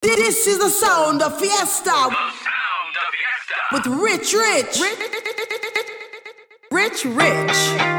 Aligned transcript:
This 0.00 0.46
is 0.46 0.58
the 0.58 0.68
sound 0.68 1.22
of 1.22 1.38
fiesta. 1.40 1.90
The 1.90 1.90
sound 1.90 2.12
of 2.94 3.10
fiesta. 3.10 3.56
With 3.72 3.86
Rich 4.00 4.32
Rich. 4.32 4.80
Rich 6.70 7.04
Rich. 7.04 7.04
rich, 7.04 7.04
rich. 7.04 7.97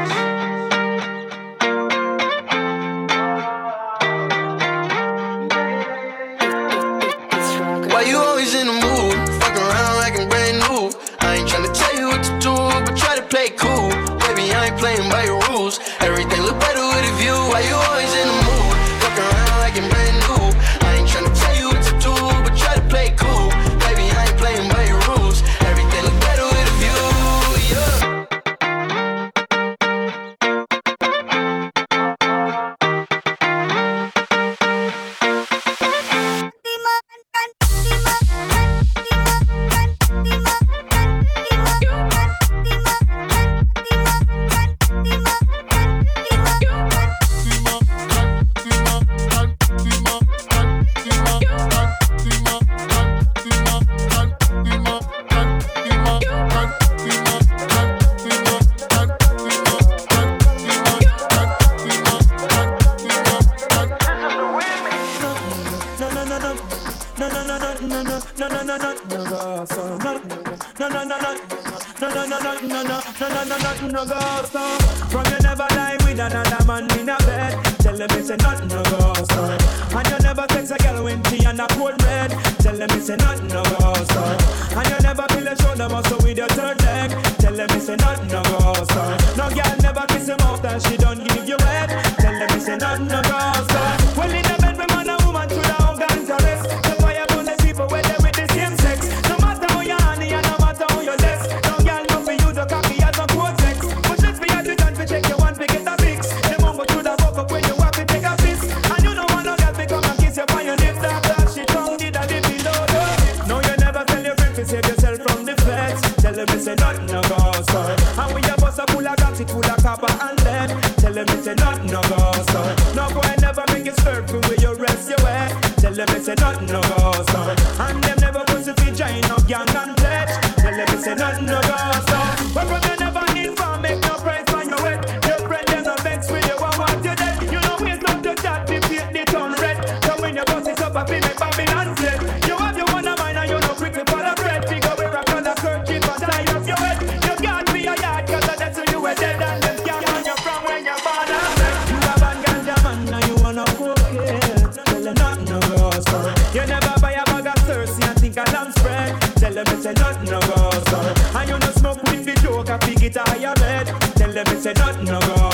me 159.80 159.84
say 159.84 159.92
nothing 159.94 160.30
no 160.30 160.40
go, 160.40 160.70
sir. 160.70 161.14
And 161.38 161.48
you 161.48 161.58
no 161.58 161.70
smoke 161.72 162.02
with 162.02 162.24
the 162.24 162.34
joke, 162.42 162.70
I 162.70 162.78
pick 162.78 163.02
it 163.02 163.16
out 163.16 163.40
your 163.40 163.54
bed. 163.54 163.86
Tell 164.16 164.32
them 164.32 164.44
me 164.54 164.60
say 164.60 164.72
nothing 164.74 165.04
no 165.06 165.20
go. 165.20 165.49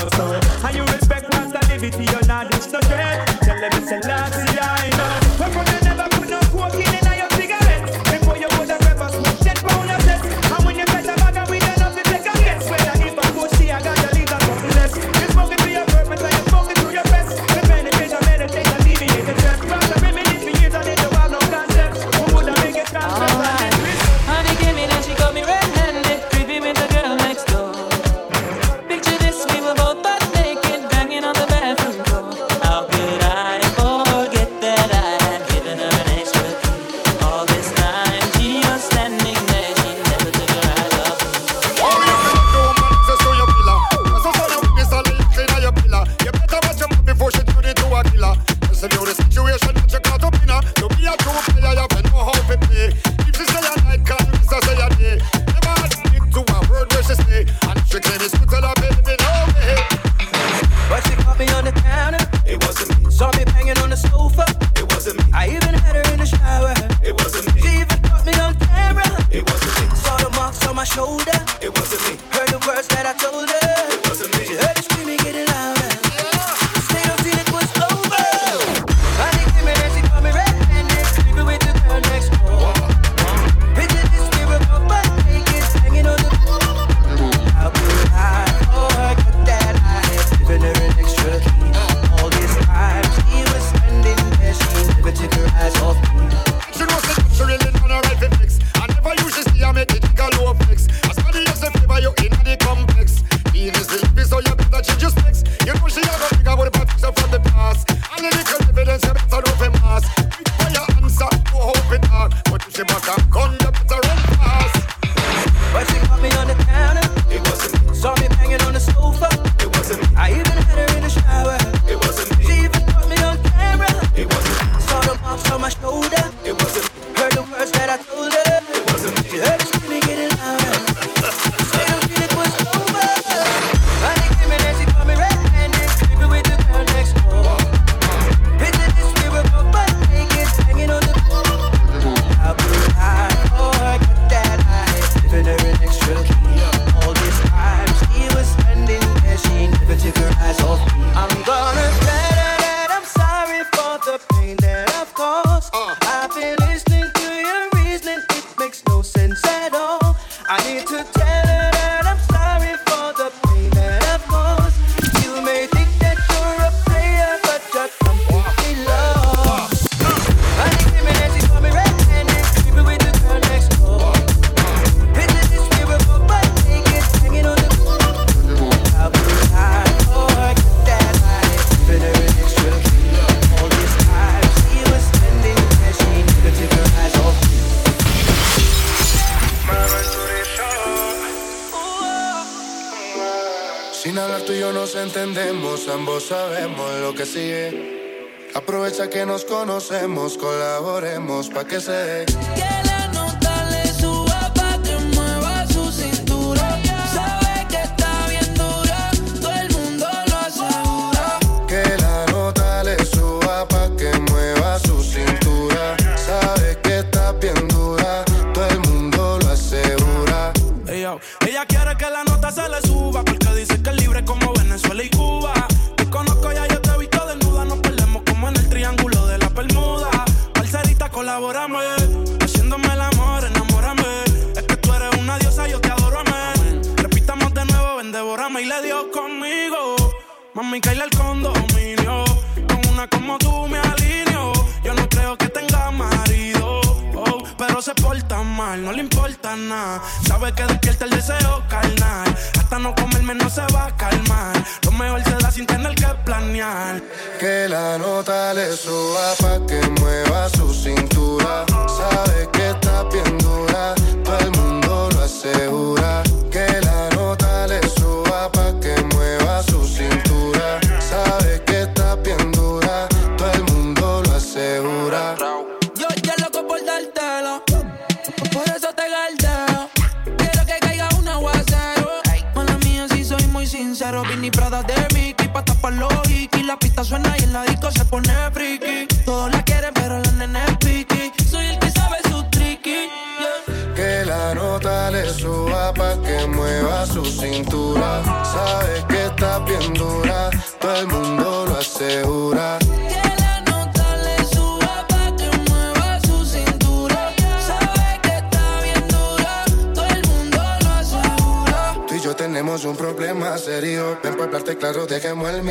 Aprovecha 198.54 199.10
que 199.10 199.26
nos 199.26 199.44
conocemos, 199.44 200.38
colaboremos 200.38 201.50
pa' 201.50 201.66
que 201.66 201.80
se 201.80 201.92
dé. 201.92 202.45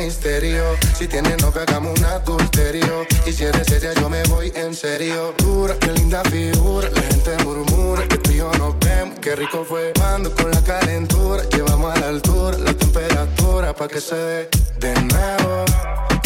Misterio. 0.06 0.62
Si 0.96 1.08
tienes 1.08 1.36
novia, 1.42 1.62
hagamos 1.62 1.98
un 1.98 2.04
adulterio. 2.04 3.04
Y 3.26 3.32
si 3.32 3.44
eres 3.44 3.66
seria, 3.66 3.92
yo 3.94 4.08
me 4.08 4.22
voy 4.24 4.52
en 4.54 4.72
serio. 4.72 5.34
Dura, 5.38 5.74
qué 5.80 5.90
linda 5.92 6.22
figura. 6.24 6.88
La 6.90 7.02
gente 7.02 7.32
murmura 7.44 8.06
que 8.06 8.18
tú 8.18 8.30
y 8.30 8.36
yo 8.36 8.50
nos 8.52 8.78
vemos. 8.78 9.18
Qué 9.20 9.34
rico 9.34 9.64
fue 9.68 9.92
cuando 9.98 10.32
con 10.32 10.50
la 10.52 10.62
calentura. 10.62 11.42
Llevamos 11.50 11.96
a 11.96 12.00
la 12.00 12.08
altura 12.08 12.56
la 12.58 12.72
temperatura 12.72 13.74
pa' 13.74 13.88
que 13.88 14.00
se 14.00 14.14
dé 14.14 14.48
de 14.78 14.94
nuevo. 15.10 15.64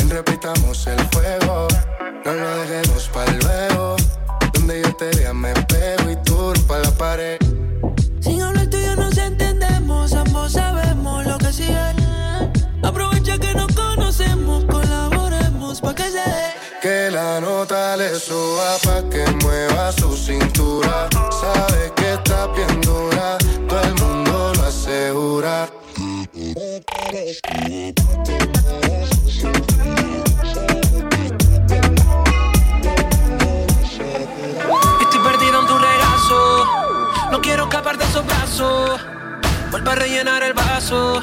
Repitamos 0.08 0.86
el 0.86 1.00
fuego. 1.12 1.68
No 2.24 2.32
lo 2.34 2.48
dejemos 2.60 3.08
para 3.14 3.32
luego. 3.32 3.96
Donde 4.52 4.82
yo 4.82 4.94
te 4.96 5.08
vea, 5.16 5.32
me 5.32 5.54
pego 5.72 6.10
y 6.10 6.16
tú 6.22 6.52
pa' 6.68 6.80
la 6.80 6.90
pared. 6.90 7.39
Que 16.80 17.10
la 17.10 17.38
nota 17.42 17.94
le 17.94 18.18
suba 18.18 18.78
pa' 18.82 19.02
que 19.10 19.22
mueva 19.42 19.92
su 19.92 20.16
cintura. 20.16 21.08
Sabe 21.30 21.92
que 21.94 22.14
está 22.14 22.46
bien 22.46 22.80
dura, 22.80 23.36
todo 23.68 23.82
el 23.82 23.94
mundo 23.96 24.52
lo 24.56 24.62
asegura. 24.62 25.68
Estoy 35.02 35.20
perdido 35.22 35.60
en 35.60 35.66
tu 35.66 35.78
regazo. 35.78 36.66
No 37.30 37.42
quiero 37.42 37.64
escapar 37.64 37.98
de 37.98 38.04
esos 38.04 38.24
brazos. 38.24 39.00
Vuelve 39.70 39.90
a 39.90 39.94
rellenar 39.96 40.42
el 40.44 40.54
vaso. 40.54 41.20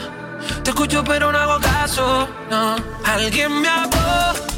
Te 0.64 0.70
escucho, 0.70 1.04
pero 1.04 1.32
no 1.32 1.40
hago 1.40 1.60
caso. 1.60 2.28
No. 2.52 2.76
Alguien 3.06 3.60
me 3.60 3.68
habló 3.68 4.57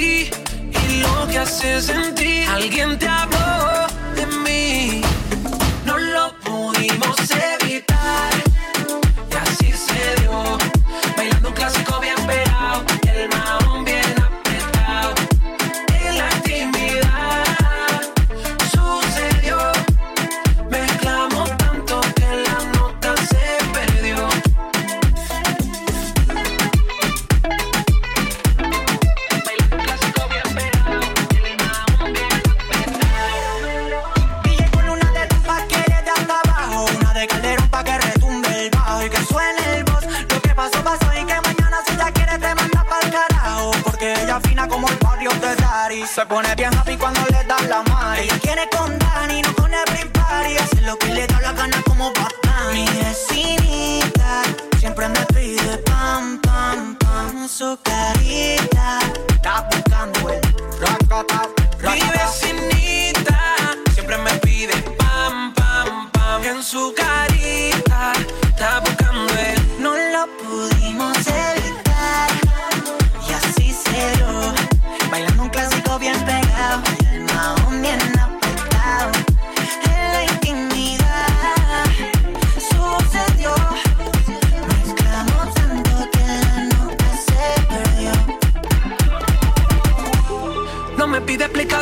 ti 0.00 0.30
y 0.88 1.00
lo 1.02 1.28
que 1.28 1.38
haces 1.38 1.86
sentir. 1.86 2.48
Alguien 2.48 2.98
te 2.98 3.06
habló 3.06 3.86
de 4.16 4.24
mí. 4.44 5.02
No 5.84 5.98
lo 5.98 6.24
pudimos 6.46 7.16
evitar. 7.60 8.32
Y 9.32 9.34
así 9.44 9.70
se 9.86 10.02
dio. 10.20 10.58
Bailando 11.16 11.48
un 11.48 11.54
clásico 11.54 12.00
bien 12.00 12.20
pegado. 12.26 12.84
El 13.14 13.28
mahón 13.28 13.84
bien 13.84 14.09
Se 46.12 46.26
pone 46.26 46.52
bien 46.56 46.74
happy 46.74 46.96
cuando 46.96 47.20
le 47.30 47.44
da 47.44 47.56
la 47.68 47.82
mano. 47.84 48.14
Ella 48.14 48.36
quiere 48.40 48.68
con 48.76 48.98
Dani, 48.98 49.42
no 49.42 49.54
con 49.54 49.72
everybody. 49.72 50.56
Hace 50.56 50.80
lo 50.80 50.98
que 50.98 51.06
le 51.14 51.24
da 51.28 51.40
la 51.40 51.52
gana 51.52 51.80
como 51.86 52.12
Batman. 52.12 52.72
Mi 52.74 52.84
vecinita 52.84 54.42
siempre 54.80 55.08
me 55.08 55.20
pide 55.26 55.78
pam 55.78 56.40
pam 56.40 56.96
pam 56.96 57.48
su 57.48 57.78
carita. 57.84 58.98
Está 59.28 59.68
buscando 59.70 60.30
el 60.30 60.40
racata, 60.80 61.48
Mi 61.82 62.00
vecinita 62.10 63.76
siempre 63.94 64.18
me 64.18 64.32
pide 64.40 64.74
pam, 64.98 65.54
pam, 65.54 66.10
pam. 66.10 66.44
En 66.44 66.60
su 66.60 66.92
carita 66.92 67.09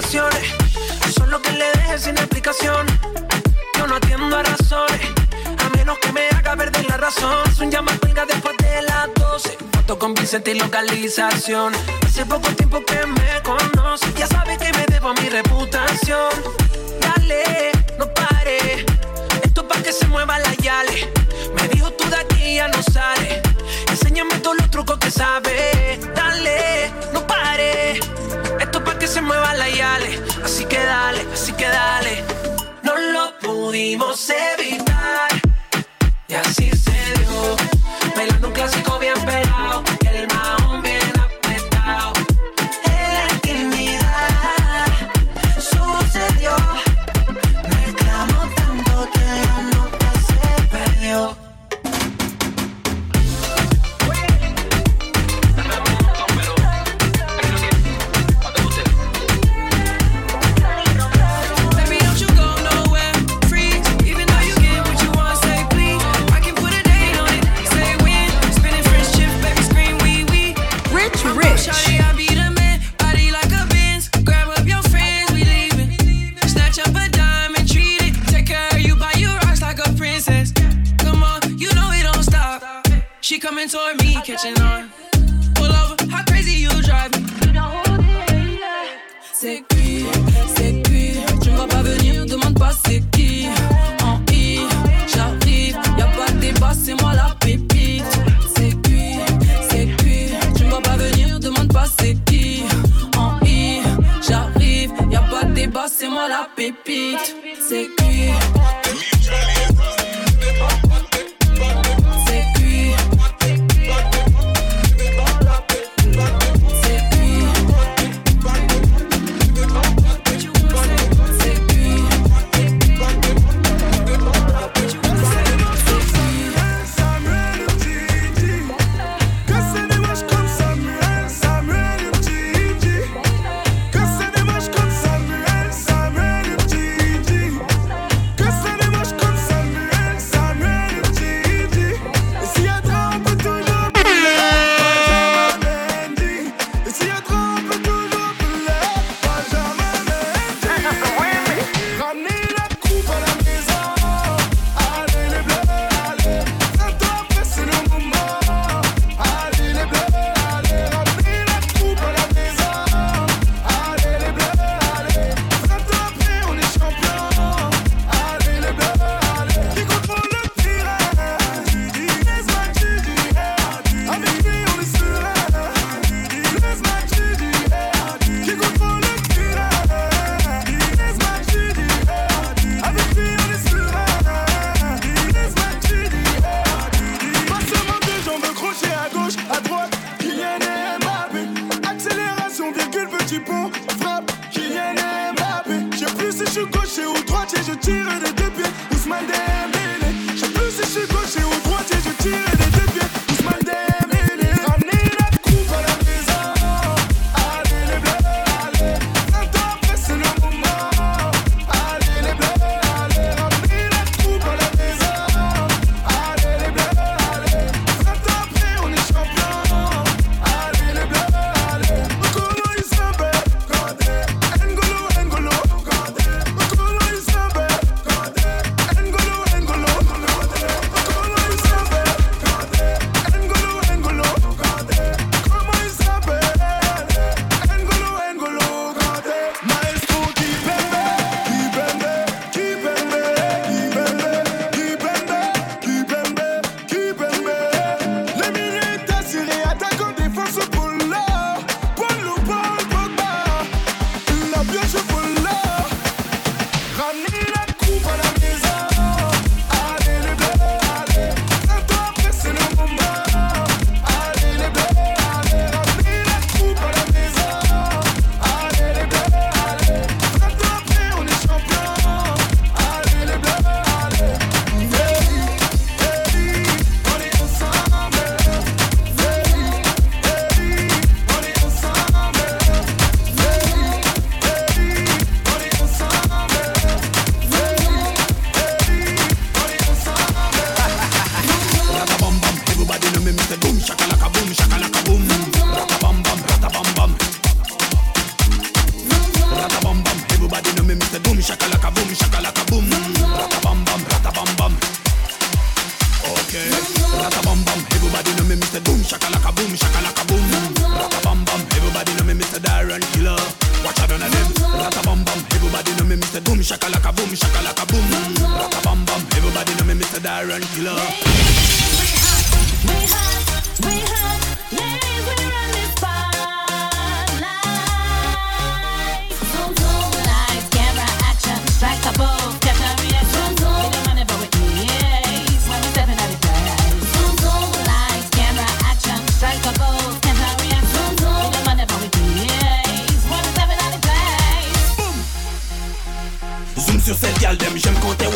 explicaciones, 0.08 1.14
solo 1.14 1.42
que 1.42 1.52
le 1.52 1.66
deje 1.72 1.98
sin 1.98 2.16
explicación. 2.16 2.86
Yo 3.76 3.86
no 3.86 3.96
atiendo 3.96 4.36
a 4.36 4.42
razones, 4.42 5.00
a 5.58 5.76
menos 5.76 5.98
que 5.98 6.12
me 6.12 6.28
haga 6.28 6.56
perder 6.56 6.86
la 6.88 6.96
razón. 6.96 7.46
Es 7.50 7.58
un 7.60 7.70
llama 7.70 7.92
después 7.92 8.56
de 8.56 8.82
las 8.82 9.08
12. 9.14 9.58
Foto 9.72 9.98
con 9.98 10.14
Vicente 10.14 10.52
y 10.52 10.58
localización. 10.58 11.74
Hace 12.06 12.24
poco 12.24 12.48
tiempo 12.56 12.82
que 12.86 13.06
me 13.06 13.42
conoce, 13.42 14.06
ya 14.16 14.26
sabe 14.26 14.56
que 14.56 14.72
me 14.72 14.86
debo 14.86 15.10
a 15.10 15.14
mi 15.14 15.28
reputación. 15.28 16.30
Dale, 17.00 17.72
no 17.98 18.06
pare, 18.14 18.86
que 19.88 19.94
se 19.94 20.06
mueva 20.08 20.38
la 20.38 20.52
yale. 20.56 21.10
Me 21.54 21.66
dijo 21.68 21.90
tú 21.92 22.04
de 22.10 22.16
aquí 22.16 22.56
ya 22.56 22.68
no 22.68 22.82
sale. 22.82 23.40
Enséñame 23.88 24.34
todos 24.40 24.58
los 24.58 24.70
trucos 24.70 24.98
que 24.98 25.10
sabes. 25.10 25.98
Dale, 26.14 26.92
no 27.14 27.26
pare. 27.26 27.92
Esto 28.60 28.78
es 28.78 28.84
pa' 28.84 28.98
que 28.98 29.06
se 29.06 29.22
mueva 29.22 29.54
la 29.54 29.66
yale. 29.70 30.22
Así 30.44 30.66
que 30.66 30.78
dale, 30.78 31.26
así 31.32 31.52
que 31.54 31.66
dale. 31.66 32.22
No 32.82 32.98
lo 32.98 33.38
pudimos 33.38 34.28
evitar. 34.28 35.30
Y 36.28 36.34
así 36.34 36.70
se 36.84 36.98
dio. 37.20 37.56
Bailando 38.14 38.48
un 38.48 38.52
clásico 38.52 38.98
bien 38.98 39.24
verde 39.24 39.47
She 83.28 83.38
coming 83.38 83.68
me, 84.00 84.14
catching 84.24 84.58
on. 84.58 84.88
Pull 85.54 85.66
over, 85.66 85.96
how 86.10 86.24
crazy 86.24 86.62
you 86.62 86.70
drive. 86.80 87.10
C'est 89.34 89.62
qui, 89.68 90.06
c'est 90.56 90.82
qui? 90.84 91.12
Tu 91.42 91.50
ne 91.50 91.56
vas 91.58 91.66
pas 91.66 91.82
venir, 91.82 92.24
demande 92.24 92.58
pas 92.58 92.70
c'est 92.86 93.02
qui. 93.10 93.48
En 94.02 94.18
I, 94.32 94.60
j'arrive, 95.14 95.76
y'a 95.98 96.06
pas 96.06 96.32
de 96.32 96.38
débat, 96.38 96.72
c'est 96.72 96.94
moi 97.02 97.12
la 97.12 97.36
pépite. 97.38 98.02
C'est 98.56 98.72
qui, 98.80 99.18
c'est 99.68 99.88
qui? 99.98 100.30
Tu 100.56 100.64
ne 100.64 100.70
vas 100.70 100.80
pas 100.80 100.96
venir, 100.96 101.38
demande 101.38 101.70
pas 101.70 101.84
c'est 102.00 102.14
qui. 102.24 102.62
En 103.18 103.38
I, 103.44 103.82
j'arrive, 104.26 104.92
y'a 105.10 105.20
pas 105.20 105.44
de 105.44 105.52
débat, 105.52 105.84
c'est 105.86 106.08
moi 106.08 106.28
la 106.28 106.48
pépite. 106.56 107.36
C'est 107.60 107.88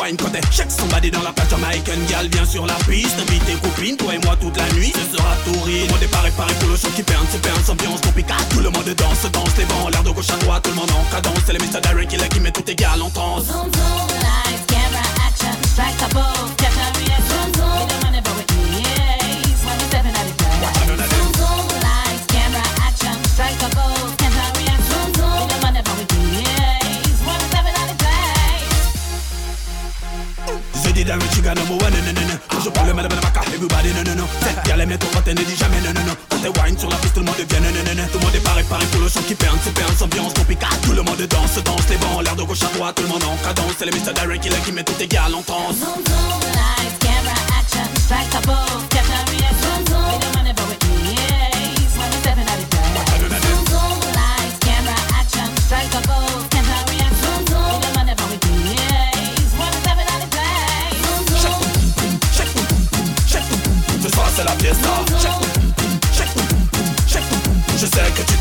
wine, 0.02 0.16
quand 0.16 0.32
dans 1.12 1.22
la 1.22 1.32
plage 1.32 1.50
Jamaican 1.50 2.00
gal, 2.08 2.28
viens 2.30 2.44
sur 2.44 2.66
la 2.66 2.74
piste, 2.88 3.16
invite 3.20 3.44
tes 3.44 3.54
copines, 3.54 3.96
toi 3.96 4.14
et 4.14 4.18
moi 4.18 4.36
toute 4.40 4.56
la 4.56 4.68
nuit, 4.72 4.92
ce 4.92 5.16
sera 5.16 5.34
touriste. 5.44 5.90
Mon 5.90 5.98
départ 5.98 6.26
est 6.26 6.36
pareil 6.36 6.54
pour 6.60 6.70
le 6.70 6.76
son 6.76 6.88
qui 6.90 7.02
perd, 7.02 7.24
c'est 7.30 7.40
perd, 7.40 7.58
ambiance 7.68 8.00
tropical, 8.00 8.36
tout 8.50 8.60
le 8.60 8.70
monde 8.70 8.94
danse, 8.96 9.30
danse 9.32 9.56
les 9.58 9.64
vents, 9.64 9.88
l'air 9.88 10.02
de 10.02 10.10
gauche 10.10 10.30
à 10.30 10.36
droite, 10.38 10.62
tout 10.62 10.70
le 10.70 10.76
monde 10.76 10.90
en 10.90 11.04
cadence, 11.14 11.38
c'est 11.46 11.52
le 11.52 11.58
Mr. 11.58 11.80
Derek 11.82 12.08
qui, 12.08 12.16
qui 12.16 12.40
met 12.40 12.52
tout 12.52 12.68
égal 12.68 13.02
en 13.02 13.10
transe. 13.10 13.46
J'ai 31.02 31.06
dit 31.06 31.18
Derek, 31.18 31.36
you 31.36 31.42
got. 31.42 31.56
Toujours 32.48 32.72
le 32.86 32.94
mal 32.94 33.08
de 33.08 33.14
ma 33.16 33.30
carte, 33.32 33.48
everybody, 33.48 33.92
no, 33.92 34.02
no, 34.04 34.14
no. 34.14 34.24
Cette 34.40 34.64
gal 34.64 34.80
aime 34.80 34.96
ton 34.96 35.06
pote, 35.08 35.26
ne 35.26 35.34
dit 35.34 35.56
jamais, 35.56 35.80
no, 35.80 35.92
no, 35.92 36.00
no. 36.06 36.12
Quand 36.30 36.38
t'es 36.38 36.60
wine 36.60 36.78
sur 36.78 36.88
la 36.88 36.96
piste, 36.96 37.14
tout 37.14 37.20
le 37.20 37.26
monde 37.26 37.34
vient, 37.36 37.58
no, 37.58 37.70
no, 37.70 37.82
no, 37.82 37.94
no. 37.94 38.06
Tout 38.06 38.18
le 38.18 38.24
monde 38.24 38.34
est 38.36 38.44
pareil, 38.44 38.64
pareil 38.70 38.86
pour 38.86 39.00
le 39.00 39.08
son 39.08 39.20
qui 39.22 39.34
c'est 39.64 39.74
perd, 39.74 40.02
ambiance 40.02 40.34
tropicale. 40.34 40.78
Tout 40.82 40.92
le 40.92 41.02
monde 41.02 41.20
danse, 41.28 41.58
danse 41.64 41.88
les 41.90 41.96
vents, 41.96 42.20
l'air 42.20 42.36
de 42.36 42.44
gauche 42.44 42.62
à 42.62 42.76
droite, 42.76 42.94
tout 42.94 43.02
le 43.02 43.08
monde 43.08 43.24
en 43.24 43.36
cadence, 43.44 43.72
c'est 43.78 43.86
le 43.86 43.90
Mr. 43.90 44.14
Derek 44.14 44.42
qui, 44.42 44.72
met 44.72 44.84
tout 44.84 45.00
égal 45.00 45.34
en 45.34 45.42
transe. 45.42 45.82
A 48.12 49.61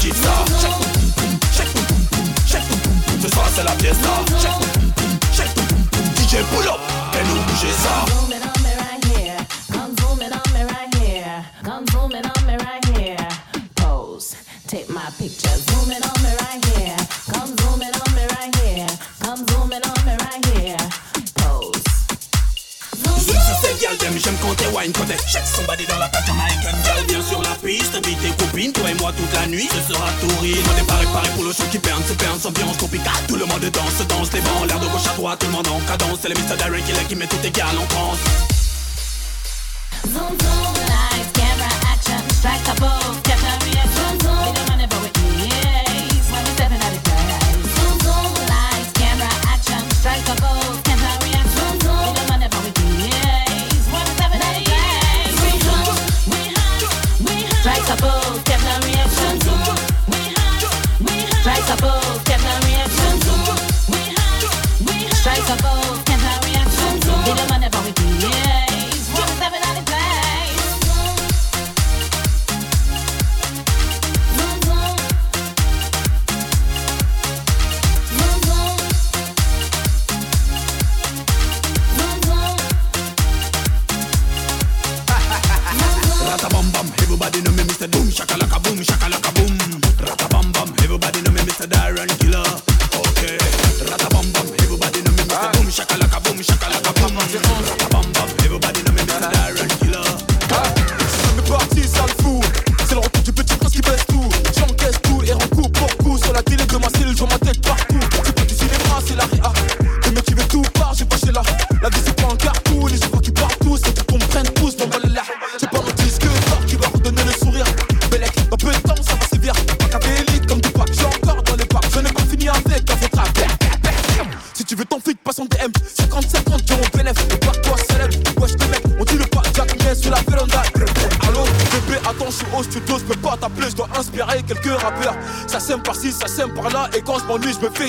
kiffes 0.02 0.22
ça. 0.22 0.44
Boum, 0.46 1.34
shake 1.52 1.74
boum 1.74 1.86
boum 1.86 2.06
boum, 2.06 2.30
shake 2.46 2.66
boum 2.70 2.78
boum 2.80 2.96
boum. 3.06 3.22
Ce 3.22 3.28
soir 3.30 3.48
c'est 3.54 3.64
la 3.64 3.72
boum 3.72 3.98
boum 4.02 4.26
boum. 4.26 4.52
DJ 6.18 6.38
pull 6.54 6.68
up, 6.68 6.80
et 7.14 7.24
nous 7.28 7.42
bouger 7.44 7.74
ça. 7.84 8.41
Wine, 24.82 24.92
t'es 24.92 25.18
check 25.28 25.46
somebody 25.46 25.86
dans 25.86 25.98
la 25.98 26.08
plage 26.08 26.26
Jamaican 26.26 26.78
gal, 26.84 27.06
viens 27.08 27.22
sur 27.22 27.42
la 27.42 27.56
piste, 27.64 27.96
invite 27.96 28.20
tes 28.22 28.44
copines, 28.44 28.72
toi 28.72 28.90
et 28.90 28.94
moi 28.96 29.12
toute 29.16 29.34
la 29.34 29.48
nuit, 29.48 29.68
ce 29.70 29.94
sera 29.94 30.08
touriste. 30.20 30.76
Départ 30.76 31.02
est 31.02 31.14
pareil 31.14 31.32
pour 31.36 31.44
le 31.44 31.54
son 31.54 31.66
qui 31.66 31.80
perd, 31.80 32.02
c'est 32.06 32.18
perd, 32.18 32.46
ambiance 32.46 32.78
tropicale. 32.78 33.24
Tout 33.28 33.36
le 33.36 33.46
monde 33.46 33.62
danse, 33.62 34.08
danse 34.08 34.34
les 34.34 34.40
vents, 34.42 34.66
l'air 34.66 34.80
de 34.80 34.88
gauche 34.88 35.08
à 35.08 35.16
droite, 35.16 35.40
tout 35.40 35.48
le 35.48 35.54
monde 35.54 35.68
en 35.68 35.80
cadence, 35.82 36.20
c'est 36.22 36.30
le 36.30 36.36
Mr. 36.36 36.58
Derek 36.58 36.84
qui, 36.86 36.94
qui 37.08 37.16
met 37.16 37.28
tout 37.28 37.44
égal 37.44 37.78
en 37.78 37.86
transe. 37.88 38.20
zoom, 40.14 40.38
zoom. 40.42 40.74
Lights, 40.90 41.32
camera, 41.34 41.72
action. 41.94 42.22
Strike 42.40 42.76
pose. 42.80 43.22
Catch 43.24 43.44
a 43.44 43.66
reaction. 43.66 44.22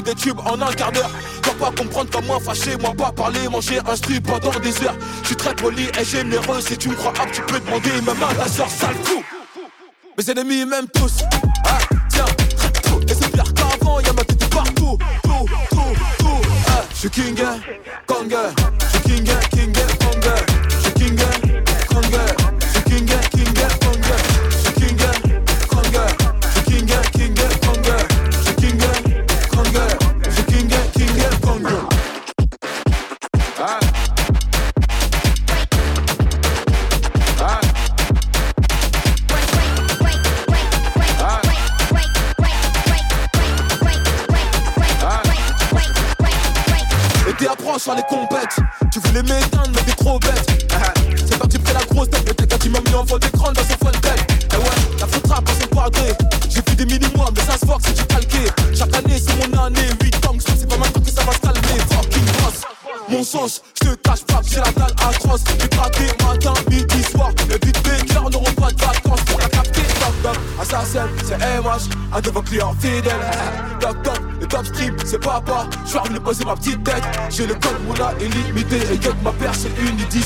Des 0.03 0.15
tubes 0.15 0.39
en 0.41 0.61
un 0.61 0.73
quart 0.73 0.93
d'heure. 0.93 1.11
Dois 1.43 1.55
pas 1.55 1.83
comprendre 1.83 2.11
pas 2.11 2.21
moi 2.21 2.39
fâché, 2.41 2.77
moi 2.77 2.93
pas 2.97 3.13
parler, 3.13 3.49
manger 3.49 3.81
un 3.87 3.97
strip 3.97 4.27
pendant 4.27 4.59
des 4.61 4.85
heures. 4.85 4.97
Je 5.23 5.29
suis 5.29 5.37
très 5.37 5.55
poli 5.55 5.89
et 5.99 6.05
généreux, 6.05 6.61
si 6.61 6.77
tu 6.77 6.89
me 6.89 6.95
crois 6.95 7.13
up, 7.13 7.29
tu 7.33 7.43
peux 7.43 7.61
demander 7.61 7.91
même 8.05 8.23
à 8.23 8.35
ta 8.35 8.49
soeur, 8.49 8.69
sale 8.69 8.97
fou. 9.05 9.23
Mes 10.19 10.31
ennemis 10.31 10.67
m'aiment 10.67 10.89
tous. 10.93 11.23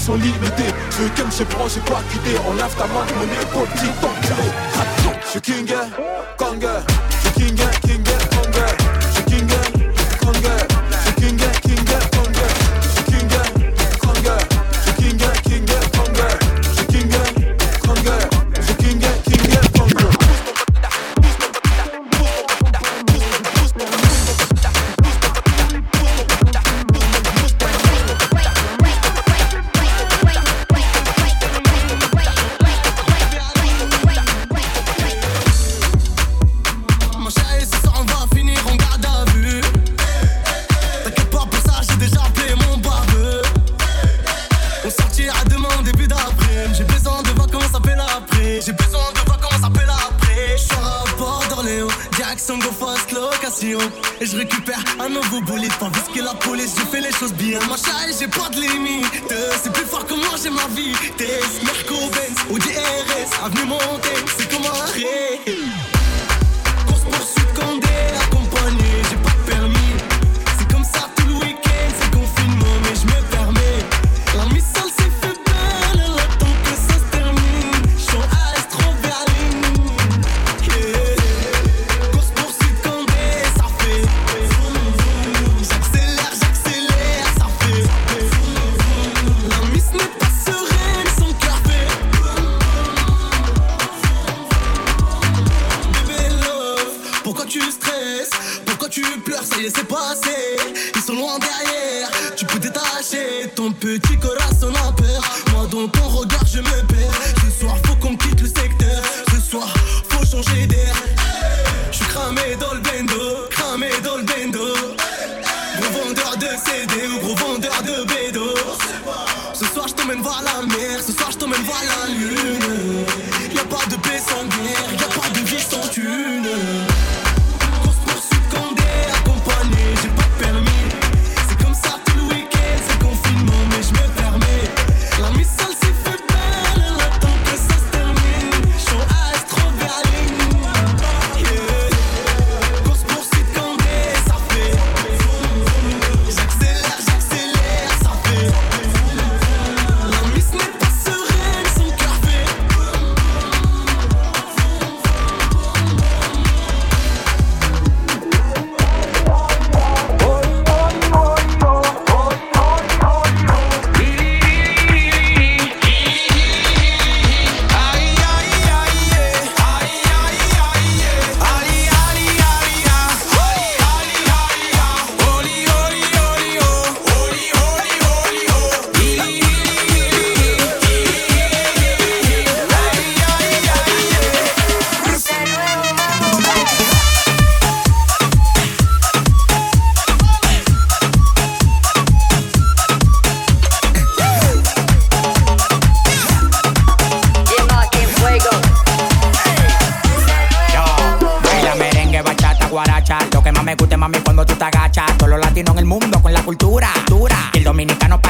Édition 0.06 0.14
limitée 0.14 0.72
Je 0.90 1.02
veux 1.02 1.08
que 1.08 1.22
me 1.22 1.30
prends, 1.50 1.68
j'ai 1.68 1.80
pas 1.80 2.02
quitté 2.10 2.36
On 2.48 2.54
lave 2.54 2.74
ta 2.76 2.86
main 2.86 3.05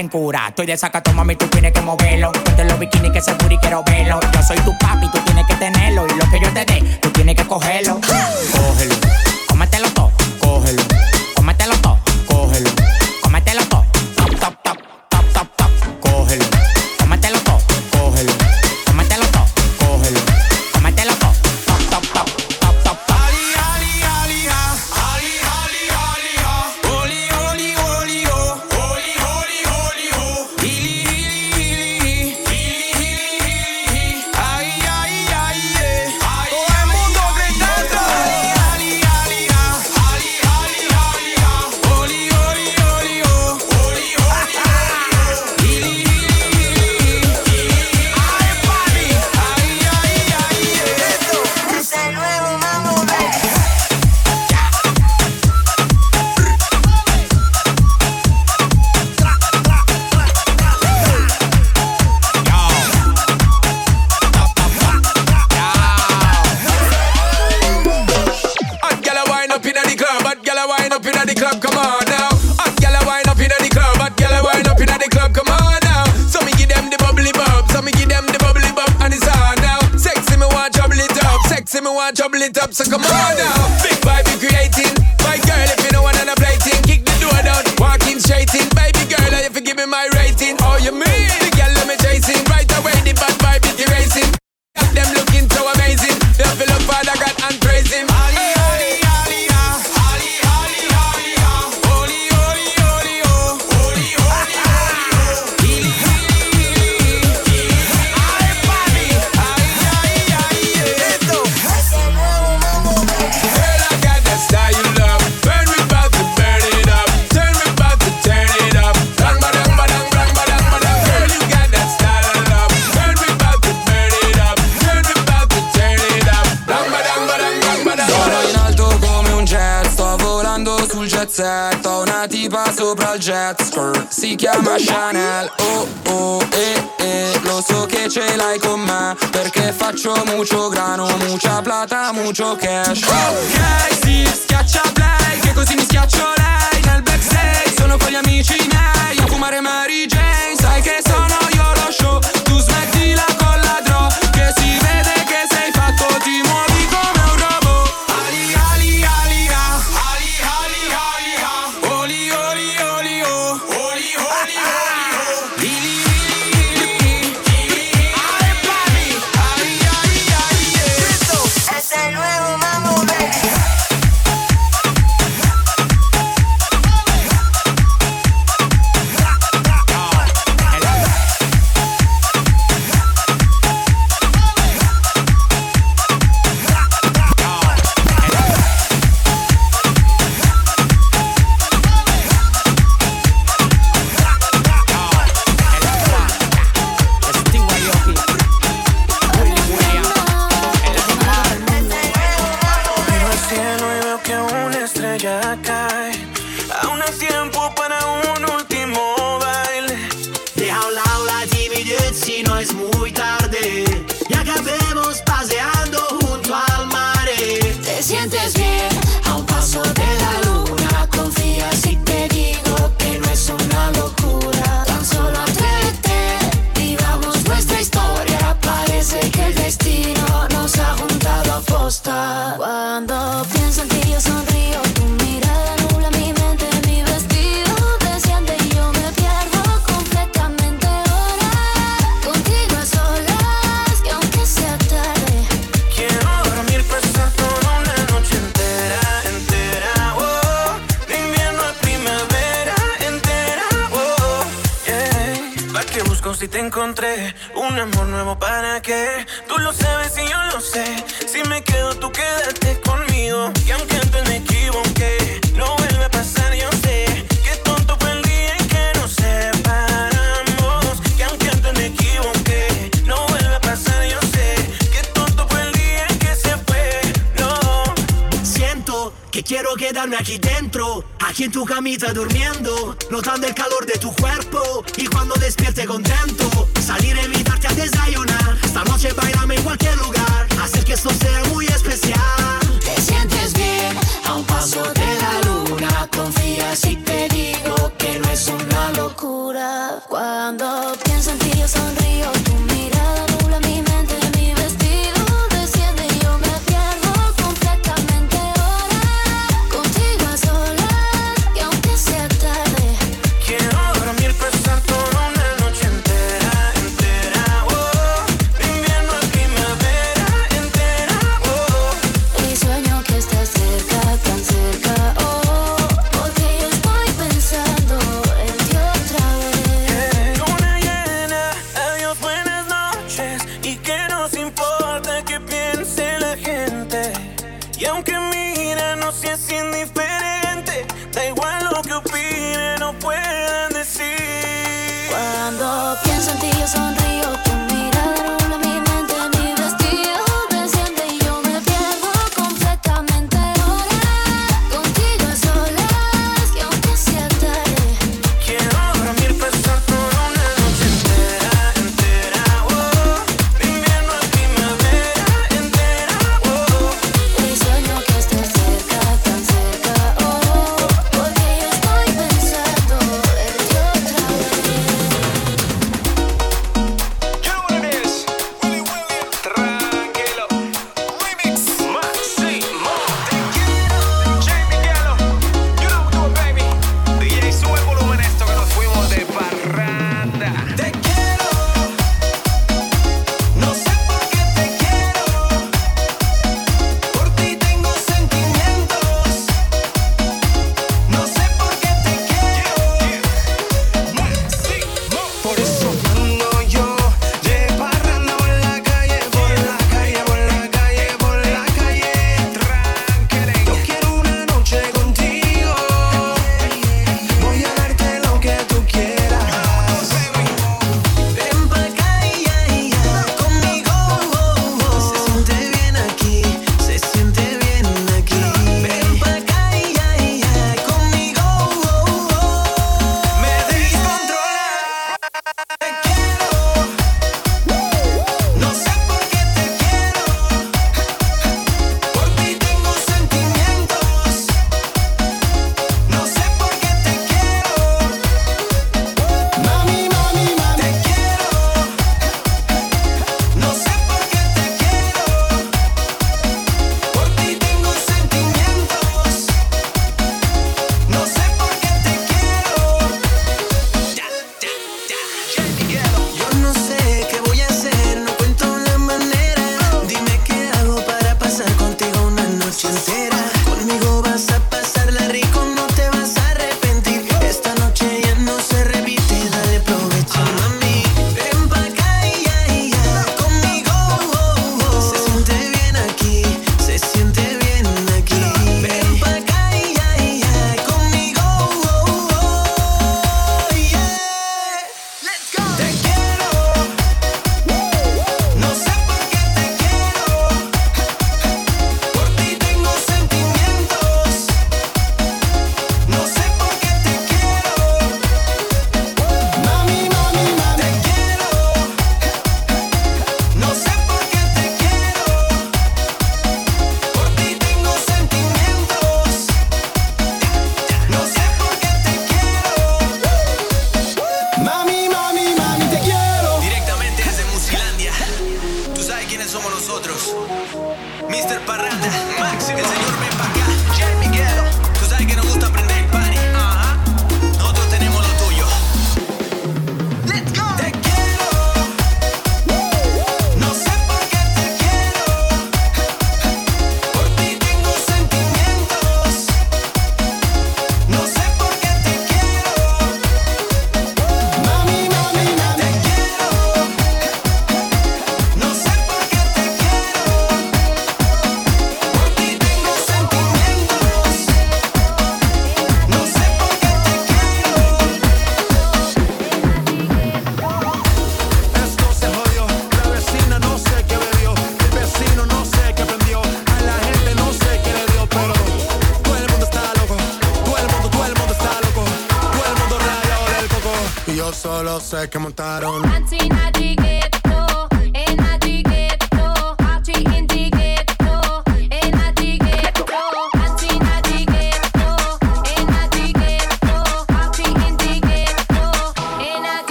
en 0.00 0.08
cura. 0.08 0.48
Estoy 0.48 0.66
de 0.66 0.76
sacato, 0.76 1.12
mami, 1.12 1.36
tú 1.36 1.46
tienes 1.46 1.72
que 1.72 1.80
moverlo. 1.80 2.32
Ponte 2.32 2.64
los 2.64 2.78
bikinis 2.78 3.12
que 3.12 3.20
se 3.20 3.32
y 3.32 3.58
quiero 3.58 3.84
verlo. 3.84 4.18
Yo 4.32 4.42
soy 4.42 4.56
tu 4.58 4.76
papi, 4.78 5.06
tú 5.12 5.18
tienes 5.24 5.46
que 5.46 5.54
tenerlo. 5.54 6.06
Y 6.06 6.18
lo 6.18 6.30
que 6.30 6.40
yo 6.40 6.52
te 6.52 6.64
dé, 6.64 6.98
tú 7.00 7.10
tienes 7.10 7.36
que 7.36 7.46
cogerlo. 7.46 8.00
Cógelo, 8.00 8.94
cómetelo 9.48 9.90
todo, 9.90 10.10
cógelo, 10.40 10.82
cómetelo 11.36 11.76
todo 11.76 11.99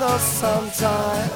lost 0.00 0.38
sometimes. 0.40 1.30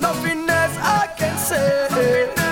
Nothing 0.00 0.48
else 0.48 0.76
I 0.78 1.08
can 1.16 1.36
say. 1.38 2.45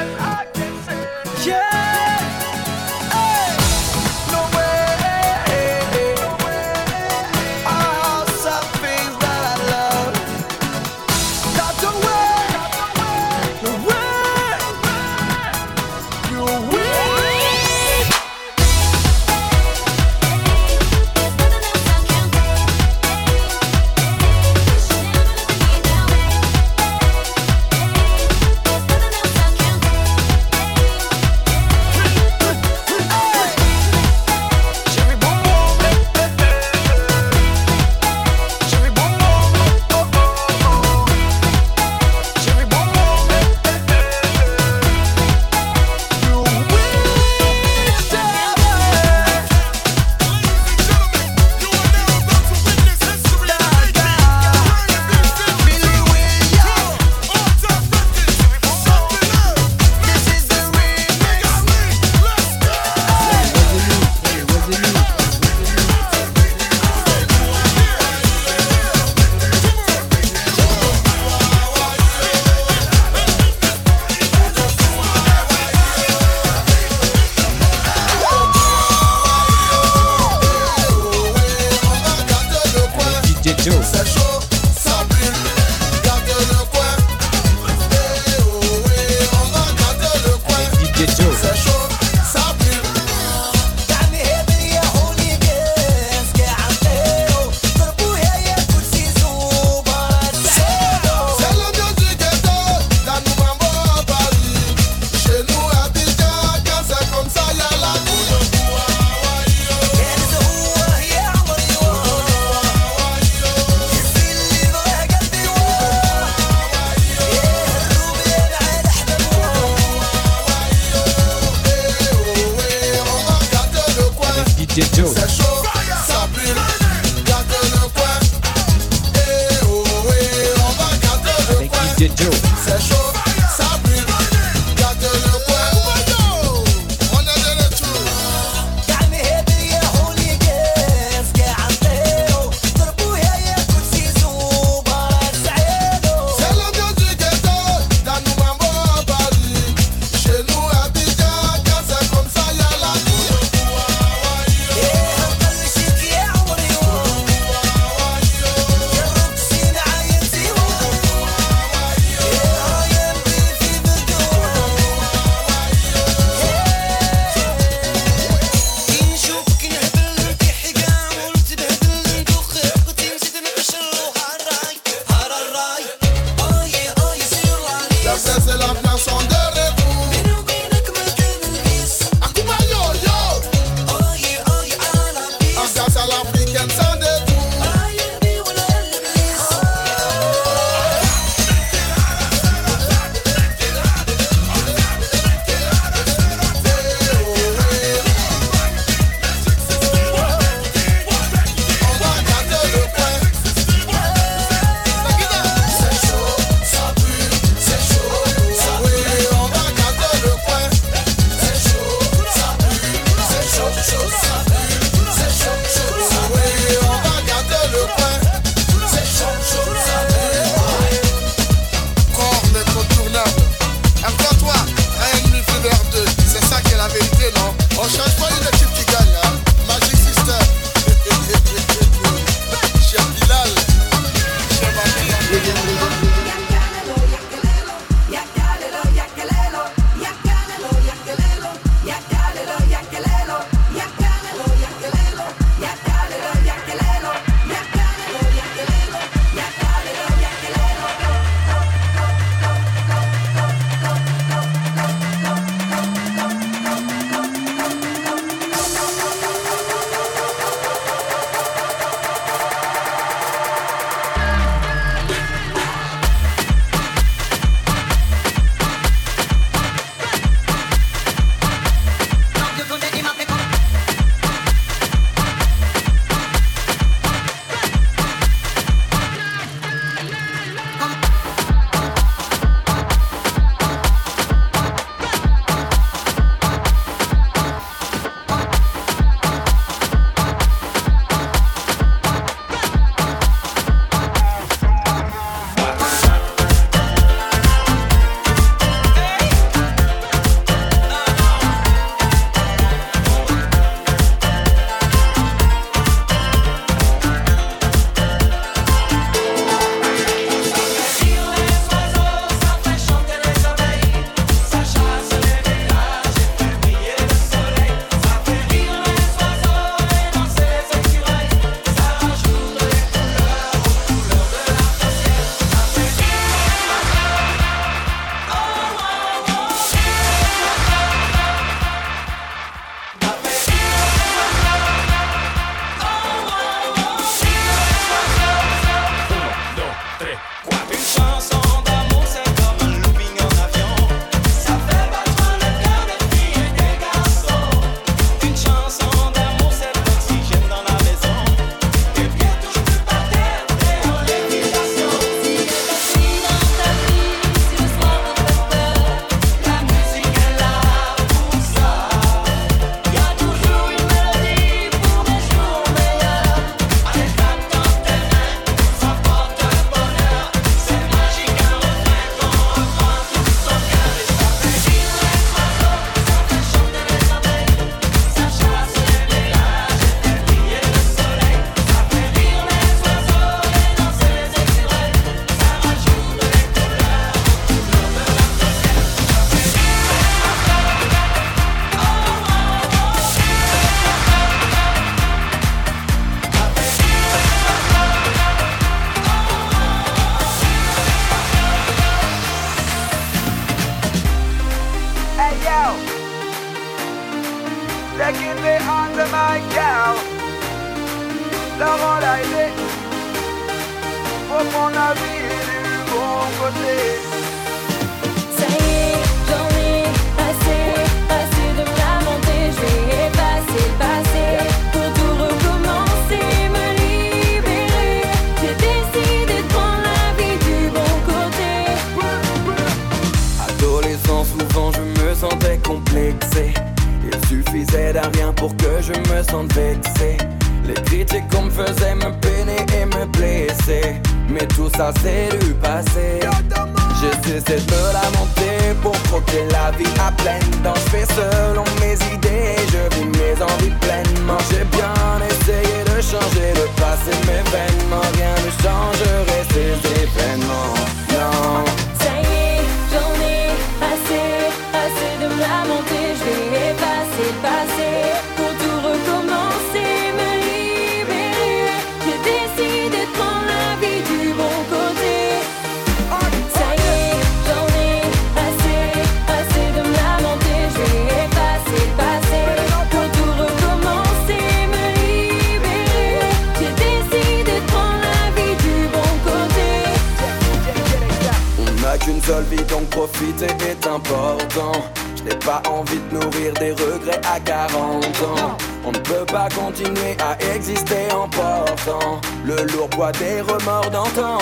seule 492.34 492.44
vie 492.44 492.64
donc 492.64 492.88
profiter 492.90 493.46
est 493.70 493.86
important. 493.86 494.72
Je 495.16 495.34
pas 495.46 495.62
envie 495.70 496.00
de 496.10 496.18
nourrir 496.18 496.52
des 496.54 496.72
regrets 496.72 497.20
à 497.34 497.38
40 497.40 498.04
ans. 498.22 498.56
On 498.84 498.92
ne 498.92 498.98
peut 498.98 499.24
pas 499.26 499.48
continuer 499.48 500.16
à 500.18 500.36
exister 500.54 501.10
en 501.12 501.28
portant 501.28 502.20
Le 502.44 502.56
lourd 502.72 502.90
poids 502.90 503.12
des 503.12 503.40
remords 503.40 503.90
d'antan. 503.90 504.38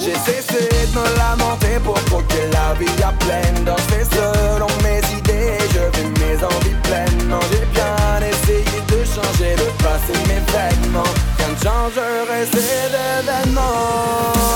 J'ai 0.00 0.14
cessé 0.14 0.68
de 0.70 0.98
me 0.98 1.06
lamenter 1.18 1.78
pour 1.84 2.00
croquer 2.04 2.46
la 2.52 2.74
vie 2.78 3.02
à 3.02 3.12
pleine 3.24 3.64
Dans 3.64 3.76
je 3.76 4.04
selon 4.16 4.70
mes 4.84 5.02
idées 5.18 5.58
je 5.74 5.82
vis 5.96 6.10
mes 6.22 6.36
envies 6.44 6.80
pleinement. 6.84 7.40
J'ai 7.50 7.66
bien 7.76 8.28
essayé 8.30 8.80
de 8.92 9.04
changer 9.04 9.52
de 9.62 9.68
passer 9.82 10.18
mes 10.28 10.42
vêtements 10.52 11.12
Rien 11.38 11.48
ne 11.48 11.58
changerait 11.64 12.46
ces 12.52 12.66
événements 12.86 14.48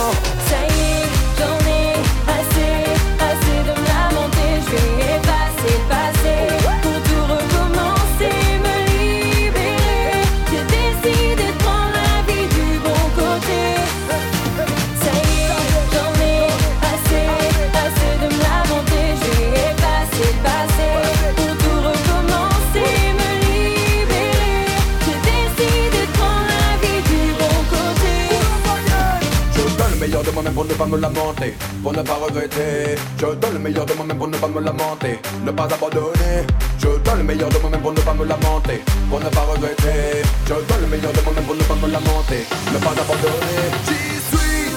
pour 30.62 30.70
ne 30.70 30.74
pas 30.74 30.86
me 30.86 30.96
lamenter, 30.96 31.54
pour 31.82 31.92
ne 31.92 32.02
pas 32.02 32.14
regretter. 32.14 32.94
Je 33.18 33.26
donne 33.26 33.52
le 33.54 33.58
meilleur 33.58 33.84
de 33.84 33.94
moi-même 33.94 34.16
pour 34.16 34.28
ne 34.28 34.36
pas 34.36 34.46
me 34.46 34.60
lamenter, 34.60 35.18
ne 35.44 35.50
pas 35.50 35.64
abandonner. 35.64 36.46
Je 36.78 36.86
donne 36.86 37.18
le 37.18 37.24
meilleur 37.24 37.48
de 37.48 37.58
moi-même 37.58 37.80
pour 37.80 37.92
ne 37.92 38.00
pas 38.00 38.14
me 38.14 38.24
lamenter, 38.24 38.80
pour 39.10 39.18
ne 39.18 39.28
pas 39.28 39.40
regretter. 39.40 40.22
Je 40.46 40.54
donne 40.54 40.80
le 40.82 40.86
meilleur 40.86 41.12
de 41.12 41.20
moi-même 41.22 41.44
pour 41.44 41.56
ne 41.56 41.62
pas 41.64 41.74
me 41.74 41.88
lamenter, 41.90 42.46
ne 42.72 42.78
pas 42.78 42.90
abandonner. 42.90 43.64
J'y 43.86 44.02
suis 44.30 44.70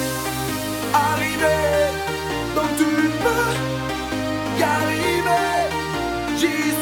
arrivé, 0.92 1.56
donc 2.56 2.70
tu 2.78 2.90
peux 3.22 3.54
y 4.58 4.62
arriver. 4.62 5.46
J'y 6.36 6.75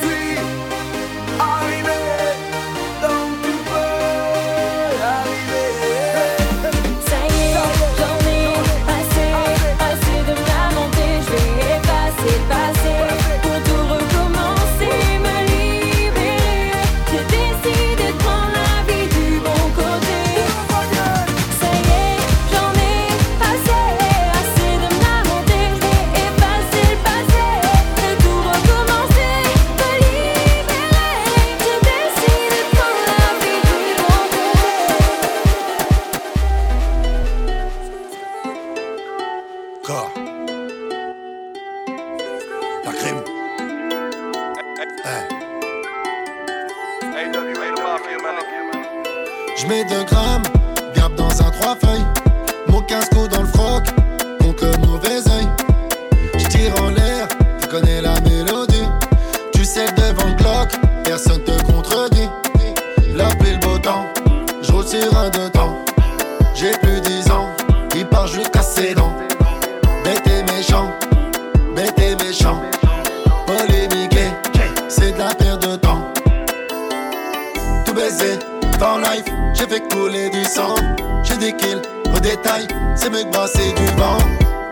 tout 77.95 78.01
baiser. 78.01 78.38
Dans 78.78 78.99
life, 78.99 79.24
j'ai 79.55 79.66
fait 79.66 79.82
couler 79.92 80.30
du 80.30 80.45
sang. 80.45 80.74
J'ai 81.22 81.36
des 81.36 81.53
kills 81.57 81.82
au 82.14 82.20
détail, 82.20 82.66
c'est 82.97 83.11
me 83.11 83.24
brasser 83.30 83.72
du 83.72 83.86
vent. 83.97 84.18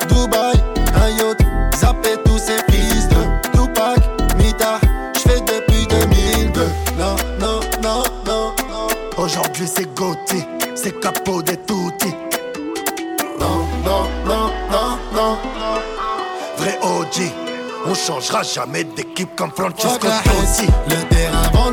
Dubaï, 0.08 0.54
un 0.94 1.08
yacht, 1.10 1.38
zapper 1.76 2.16
tous 2.24 2.38
ces 2.38 2.58
fils 2.70 3.08
de 3.08 3.16
Tupac, 3.52 3.98
Mita, 4.36 4.78
j'fais 5.14 5.40
depuis 5.40 5.86
2002. 5.86 6.62
Non, 6.98 7.16
non, 7.40 7.60
non, 7.82 8.02
non, 8.26 8.54
non. 8.68 8.88
Aujourd'hui 9.16 9.68
c'est 9.72 9.92
Gauthier, 9.94 10.46
c'est 10.74 10.98
capot 11.00 11.42
des 11.42 11.56
toutis. 11.56 12.14
Non, 13.38 13.66
non, 13.84 14.08
non, 14.26 14.50
non, 14.70 14.98
non. 15.14 15.38
Vrai 16.58 16.78
OG, 16.82 17.30
on 17.86 17.94
changera 17.94 18.42
jamais 18.42 18.84
d'équipe 18.84 19.34
comme 19.36 19.50
Francesco 19.50 20.08
Totti. 20.24 20.66
Le 20.88 20.96
terrain 21.08 21.71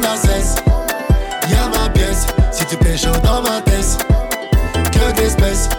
du 2.70 2.78
pécho 2.78 3.12
dans 3.24 3.42
ma 3.42 3.62
tête. 3.62 3.98
Que 4.92 5.12
d'espèces 5.16 5.70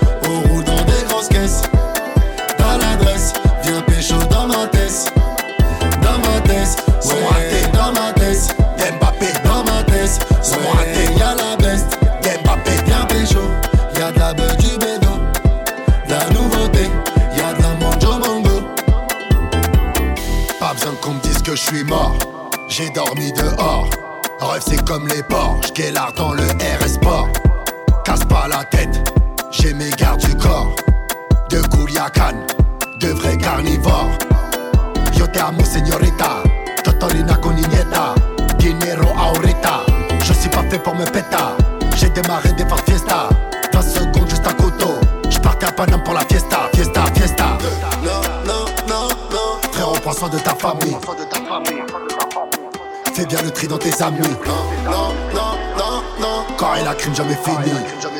jamais 57.20 57.36
fini. 57.44 57.72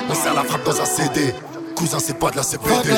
On 0.09 0.15
serre 0.15 0.35
la 0.35 0.45
frappe 0.45 0.65
dans 0.65 0.81
un 0.81 0.85
CD. 0.85 1.35
Cousin, 1.75 1.99
c'est 1.99 2.19
pas 2.19 2.31
de 2.31 2.37
la 2.37 2.43
CPD. 2.43 2.91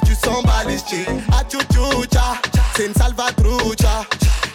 Tu. 0.00 1.04
Ah, 1.32 1.42
tchou, 1.48 1.58
tchou, 1.72 2.04
tcha, 2.06 2.40
c'est 2.76 2.86
une 2.86 2.94
salvatrucha. 2.94 4.04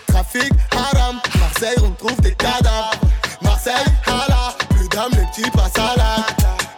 Trafic, 0.08 0.52
haram, 0.72 1.20
Marseille, 1.40 1.76
on 1.84 1.92
trouve 1.92 2.20
des 2.22 2.34
cadavres. 2.34 2.92
Marseille, 3.42 3.74
hala, 4.06 4.56
plus 4.70 4.88
d'âme, 4.90 5.12
les 5.12 5.26
petits 5.28 5.52
passent 5.52 5.78
à 5.78 5.96
la. 5.98 6.26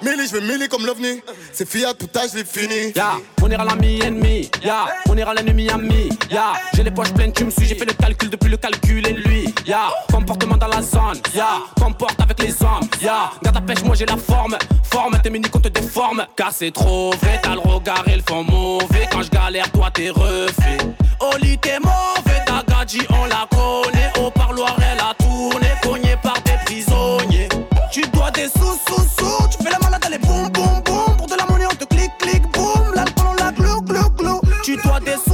Milli, 0.01 0.27
je 0.27 0.37
vais 0.37 0.41
milli 0.41 0.67
comme 0.67 0.85
l'ovni. 0.85 1.21
C'est 1.53 1.67
Fiat, 1.67 1.93
tout 1.93 2.09
âge, 2.17 2.33
l'ai 2.33 2.45
fini. 2.45 2.91
Ya, 2.95 3.13
on 3.41 3.49
ira 3.49 3.63
l'ami 3.63 3.99
ennemi, 4.01 4.49
ya, 4.63 4.85
on 5.09 5.17
ira 5.17 5.33
l'ennemi 5.33 5.69
ami, 5.69 6.09
ya, 6.29 6.53
j'ai 6.73 6.83
les 6.83 6.91
poches 6.91 7.13
pleines, 7.13 7.33
tu 7.33 7.43
me 7.45 7.51
suis, 7.51 7.65
j'ai 7.65 7.75
fait 7.75 7.85
le 7.85 7.93
calcul 7.93 8.29
depuis 8.29 8.49
le 8.49 8.57
calcul 8.57 9.05
et 9.07 9.13
lui, 9.13 9.38
ya, 9.69 9.89
comportement 10.11 10.57
dans 10.57 10.67
la 10.67 10.81
zone, 10.81 11.21
ya, 11.33 11.61
comporte 11.79 12.19
avec 12.21 12.41
les 12.41 12.61
hommes, 12.63 12.89
ya, 13.01 13.29
garde 13.43 13.55
ta 13.55 13.61
pêche, 13.61 13.83
moi 13.83 13.95
j'ai 13.95 14.05
la 14.05 14.17
forme, 14.17 14.57
forme, 14.83 15.19
t'es 15.21 15.29
mini 15.29 15.47
qu'on 15.47 15.59
te 15.59 15.67
déforme, 15.67 16.25
car 16.35 16.51
c'est 16.51 16.71
trop 16.71 17.11
vrai, 17.21 17.39
t'as 17.41 17.53
le 17.53 17.59
regard 17.59 18.03
et 18.07 18.15
le 18.15 18.23
fond 18.27 18.43
mauvais, 18.43 19.07
quand 19.11 19.21
je 19.21 19.29
galère, 19.29 19.71
toi 19.71 19.91
t'es 19.93 20.09
refait, 20.09 20.77
Oli 21.19 21.57
t'es 21.59 21.79
mauvais, 21.79 22.43
ta 22.47 22.63
gadji 22.67 23.01
on 23.11 23.25
la 23.25 23.47
connaît, 23.51 24.11
au 24.25 24.31
parloir 24.31 24.75
elle 24.91 24.99
a 24.99 25.13
tourné, 25.23 25.67
cogné 25.83 26.15
par 26.23 26.41
des 26.41 26.57
prisonniers, 26.65 27.49
tu 27.91 28.01
dois 28.09 28.31
des 28.31 28.47
sous, 28.47 28.75
sous, 28.87 29.07
sous, 29.19 29.47
tu 29.51 29.63
fais 29.63 29.69
la 29.69 29.79
malade, 29.79 30.01
elle 30.07 30.15
est 30.15 30.25
boum, 30.25 30.49
boum, 30.49 30.81
boum, 30.83 31.15
pour 31.15 31.27
de 31.27 31.35
la 31.35 31.45
monnaie 31.45 31.67
on 31.71 31.75
te 31.75 31.85
clique, 31.85 32.17
clique, 32.17 32.51
boum, 32.53 32.91
l'alcool 32.95 33.27
on 33.29 33.43
la 33.43 33.51
glou, 33.51 33.81
glou, 33.81 34.09
glou, 34.17 34.41
tu 34.63 34.77
dois 34.77 34.99
des 34.99 35.13
sous, 35.13 35.28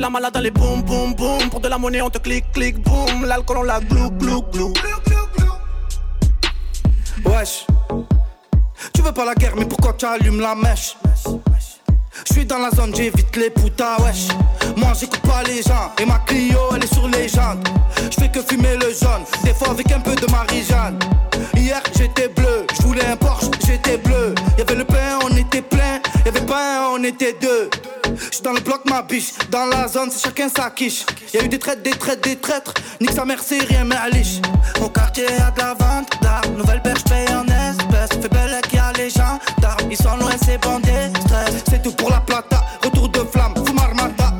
la 0.00 0.08
malade, 0.08 0.34
elle 0.36 0.46
est 0.46 0.50
boum, 0.50 0.82
boum, 0.82 1.14
boum, 1.14 1.50
pour 1.50 1.60
de 1.60 1.68
la 1.68 1.76
monnaie 1.76 2.00
on 2.00 2.10
te 2.10 2.18
clique, 2.18 2.50
clique, 2.52 2.78
boum, 2.82 3.26
l'alcool 3.26 3.58
on 3.58 3.62
la 3.62 3.80
glou, 3.80 4.10
glou, 4.12 4.42
glou. 4.52 4.72
Wesh, 7.26 7.66
tu 8.94 9.02
veux 9.02 9.12
pas 9.12 9.24
la 9.26 9.34
guerre, 9.34 9.54
mais 9.56 9.66
pourquoi 9.66 9.92
tu 9.92 10.06
allumes 10.06 10.40
la 10.40 10.54
mèche? 10.54 10.96
Je 12.28 12.34
suis 12.34 12.44
dans 12.46 12.58
la 12.58 12.70
zone, 12.70 12.94
j'évite 12.94 13.36
les 13.36 13.50
putas, 13.50 13.98
wesh. 14.00 14.28
Moi 14.76 14.92
j'écoute 14.98 15.20
pas 15.20 15.42
les 15.42 15.62
gens, 15.62 15.92
et 16.00 16.06
ma 16.06 16.18
Clio 16.20 16.58
elle 16.74 16.84
est 16.84 16.94
sur 16.94 17.06
les 17.08 17.28
jantes. 17.28 17.68
Je 18.10 18.20
fais 18.20 18.30
que 18.30 18.40
fumer 18.40 18.76
le 18.76 18.92
jaune, 18.92 19.24
des 19.44 19.52
fois 19.54 19.70
avec 19.70 19.92
un 19.92 20.00
peu 20.00 20.14
de 20.14 20.30
Marie-Jeanne. 20.30 20.98
Hier 21.54 21.82
j'étais 21.96 22.28
bleu, 22.28 22.66
je 22.74 22.82
voulais 22.86 23.04
un 23.04 23.16
Porsche, 23.16 23.46
j'étais 23.66 23.98
bleu. 23.98 24.34
Y'avait 24.56 24.74
le 24.76 24.84
y'avait 26.32 26.46
pas 26.46 26.78
un, 26.78 26.90
on 26.92 27.02
était 27.02 27.36
deux. 27.40 27.70
J'suis 28.30 28.42
dans 28.42 28.52
le 28.52 28.60
bloc, 28.60 28.82
ma 28.88 29.02
biche, 29.02 29.32
dans 29.50 29.66
la 29.66 29.88
zone, 29.88 30.10
c'est 30.12 30.28
chacun 30.28 30.48
sa 30.48 30.70
quiche. 30.70 31.04
Y'a 31.34 31.44
eu 31.44 31.48
des 31.48 31.58
traites, 31.58 31.82
des 31.82 31.90
traites, 31.90 32.22
des 32.22 32.36
traîtres, 32.36 32.74
nique 33.00 33.12
sa 33.12 33.24
mère, 33.24 33.40
c'est 33.44 33.58
rien, 33.58 33.84
mais 33.84 33.96
à 33.96 34.08
liche. 34.08 34.40
Au 34.80 34.88
quartier 34.88 35.24
y'a 35.24 35.50
de 35.50 35.58
la 35.58 35.74
vente 35.74 36.10
d'armes, 36.22 36.56
nouvelle 36.56 36.82
perche 36.82 37.04
paye 37.04 37.26
en 37.34 37.44
espèces. 37.46 38.20
Fait 38.20 38.28
belle 38.28 38.60
qu'il 38.68 38.78
y 38.78 38.82
a 38.82 38.92
les 38.96 39.10
gens 39.10 39.38
d'armes, 39.60 39.90
ils 39.90 39.96
sont 39.96 40.16
loin, 40.16 40.30
c'est 40.44 40.58
bandés, 40.58 41.10
stress. 41.24 41.64
C'est 41.68 41.82
tout 41.82 41.92
pour 41.92 42.10
la 42.10 42.20
plata, 42.20 42.64
retour 42.84 43.08
de 43.08 43.20
flamme, 43.20 43.54
fou 43.56 43.72
marmata. 43.72 44.32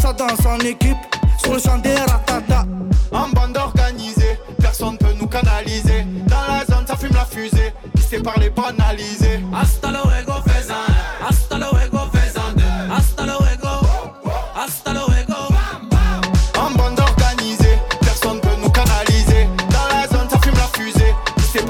Ça 0.00 0.12
danse 0.12 0.44
en 0.46 0.58
équipe, 0.60 0.98
sur 1.42 1.54
le 1.54 1.58
champ 1.58 1.78
des 1.78 1.94
ratata. 1.94 2.66
En 3.12 3.28
bande 3.28 3.56
organisée, 3.56 4.38
personne 4.60 4.98
peut 4.98 5.14
nous 5.18 5.28
canaliser. 5.28 6.04
Dans 6.26 6.52
la 6.52 6.64
zone, 6.66 6.86
ça 6.86 6.96
fume 6.96 7.14
la 7.14 7.24
fusée, 7.24 7.72
pisté 7.94 8.18
par 8.18 8.38
les 8.38 8.50
banalisés. 8.50 9.40
Hasta 9.54 9.90
luego, 9.90 10.10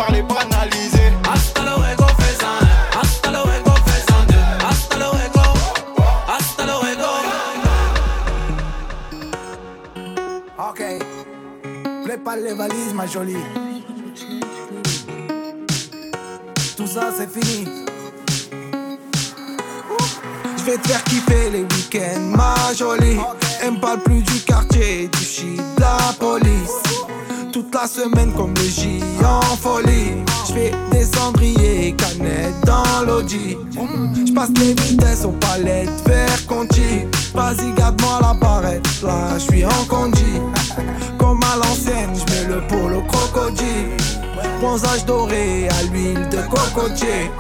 par 0.05 0.13
les 0.15 0.23
banalisés. 0.23 1.13
Hasta 1.33 1.63
luego, 1.63 2.07
faisan, 2.19 2.69
hasta 3.01 3.31
luego, 3.31 3.71
faisan 3.87 4.27
deux. 4.27 4.45
Hasta 4.71 4.97
luego, 4.97 5.43
hasta 6.29 6.65
luego. 6.65 7.09
Ok, 10.59 10.81
prépare 12.05 12.37
les 12.37 12.55
valises, 12.55 12.95
ma 12.95 13.07
jolie. 13.07 13.45
Tout 16.77 16.87
ça, 16.87 17.11
c'est 17.17 17.31
fini. 17.31 17.69
Je 20.57 20.65
vais 20.65 20.79
te 20.79 20.89
faire 20.89 21.05
kiffer 21.05 21.51
les 21.51 21.63
week-ends, 21.63 22.37
ma 22.37 22.73
jolie. 22.75 23.19
Elle 23.63 23.73
me 23.73 23.81
parle 23.81 24.03
plus 24.03 24.23
du 24.23 24.41
quartier, 24.41 25.09
du 25.09 25.25
shit, 25.25 25.57
de 25.77 25.81
la 25.81 26.15
police. 26.19 26.83
Toute 27.55 27.73
la 27.73 27.87
semaine 27.87 28.33
comme 28.33 28.53
le 28.53 28.65
J 28.65 28.99
en 29.25 29.41
folie. 29.55 30.25
Je 30.49 30.55
fais 30.55 30.73
des 30.91 31.05
cendriers, 31.05 31.95
canettes 31.97 32.61
dans 32.67 33.07
l'audi. 33.07 33.57
Je 34.27 34.33
passe 34.33 34.51
les 34.59 34.75
vitesses 34.75 35.25
aux 35.25 35.31
palettes, 35.39 35.89
vers 36.05 36.47
Conti. 36.49 37.07
Vas-y, 37.33 37.73
garde-moi 37.75 38.19
la 38.23 38.35
barrette, 38.35 38.85
là, 39.05 39.39
je 39.39 39.45
suis 39.45 39.65
en 39.65 39.85
condi. 39.89 40.41
Comme 41.17 41.39
à 41.45 41.57
l'ancienne, 41.59 42.11
je 42.15 42.33
mets 42.33 42.57
le 42.57 42.67
polo 42.67 43.03
crocodile. 43.03 44.04
Bronzage 44.61 45.05
doré 45.05 45.69
à 45.69 45.83
l'huile 45.85 46.29
de 46.31 46.39
cocotier. 46.49 47.31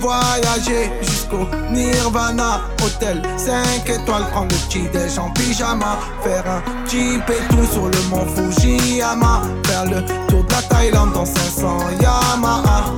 Voyager 0.00 0.90
jusqu'au 1.02 1.46
Nirvana. 1.70 2.60
Hôtel 2.84 3.22
5 3.36 3.88
étoiles, 3.88 4.28
prendre 4.30 4.48
le 4.54 4.68
petit 4.68 4.88
déj 4.92 5.18
en 5.18 5.30
pyjama. 5.30 5.98
Faire 6.22 6.44
un 6.46 6.60
petit 6.84 7.20
tout 7.50 7.72
sur 7.72 7.86
le 7.86 8.02
mont 8.10 8.26
Fujiyama. 8.26 9.42
Faire 9.66 9.84
le 9.84 10.04
tour 10.28 10.44
de 10.44 10.52
la 10.52 10.62
Thaïlande 10.62 11.12
dans 11.12 11.26
500 11.26 11.78
Yamaha. 12.00 12.92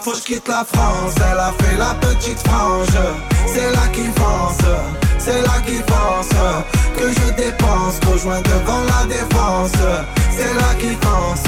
Faut 0.00 0.12
que 0.12 0.18
je 0.18 0.22
quitte 0.22 0.48
la 0.48 0.64
France, 0.64 1.14
elle 1.16 1.38
a 1.38 1.52
fait 1.58 1.76
la 1.76 1.94
petite 1.94 2.38
frange. 2.46 2.86
C'est 3.46 3.72
là 3.72 3.88
qui 3.92 4.02
pense, 4.14 4.58
c'est 5.26 5.42
là 5.42 5.58
qui 5.66 5.78
pense 5.82 6.28
Que 6.96 7.08
je 7.10 7.32
dépense, 7.32 7.98
rejoins 8.06 8.40
devant 8.42 8.82
la 8.92 9.06
défense 9.06 9.72
C'est 10.30 10.54
là 10.54 10.72
qui 10.78 10.94
pense, 10.96 11.42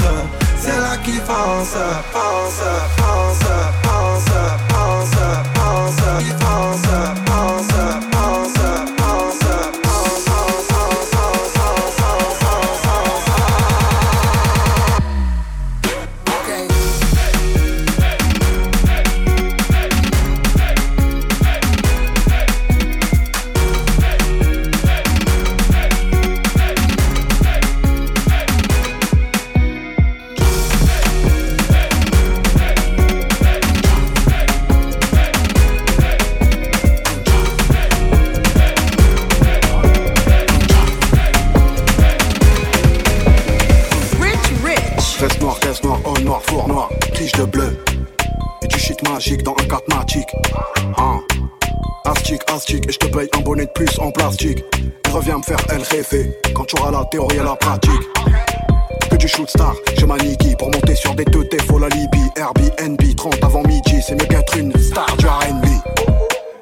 c'est 0.59 0.79
là 0.85 0.97
qui 1.03 1.17
pense, 1.19 1.75
pense, 2.13 2.59
pense, 2.97 3.39
pense, 3.77 4.35
pense, 4.69 5.11
pense, 5.55 5.95
pense, 6.39 6.81
pense. 7.25 7.68
chic 49.29 49.43
dans 49.43 49.51
un 49.51 49.65
4. 49.65 49.83
Hein. 50.97 51.21
Astic, 52.05 52.41
astic, 52.51 52.87
et 52.87 52.91
je 52.91 52.97
te 52.97 53.05
paye 53.05 53.29
un 53.37 53.41
bonnet 53.41 53.65
de 53.65 53.71
plus 53.71 53.99
en 53.99 54.09
plastique. 54.09 54.63
Et 55.07 55.11
reviens 55.11 55.37
me 55.37 55.43
faire 55.43 55.59
LRC 55.69 56.33
quand 56.55 56.65
tu 56.65 56.79
auras 56.79 56.91
la 56.91 57.05
théorie 57.05 57.37
et 57.37 57.43
la 57.43 57.55
pratique. 57.55 58.01
Que 59.11 59.15
du 59.17 59.27
shoot 59.27 59.47
star, 59.47 59.75
je 59.97 60.05
maniquille 60.05 60.55
pour 60.55 60.71
monter 60.71 60.95
sur 60.95 61.13
des 61.13 61.25
teutés, 61.25 61.59
faut 61.67 61.77
la 61.77 61.89
Libye. 61.89 62.29
Airbnb, 62.37 62.99
30 63.15 63.43
avant 63.43 63.61
midi, 63.63 64.01
c'est 64.01 64.15
mieux 64.15 64.25
qu'être 64.25 64.57
une 64.57 64.75
star 64.79 65.15
du 65.17 65.27
RB. 65.27 65.65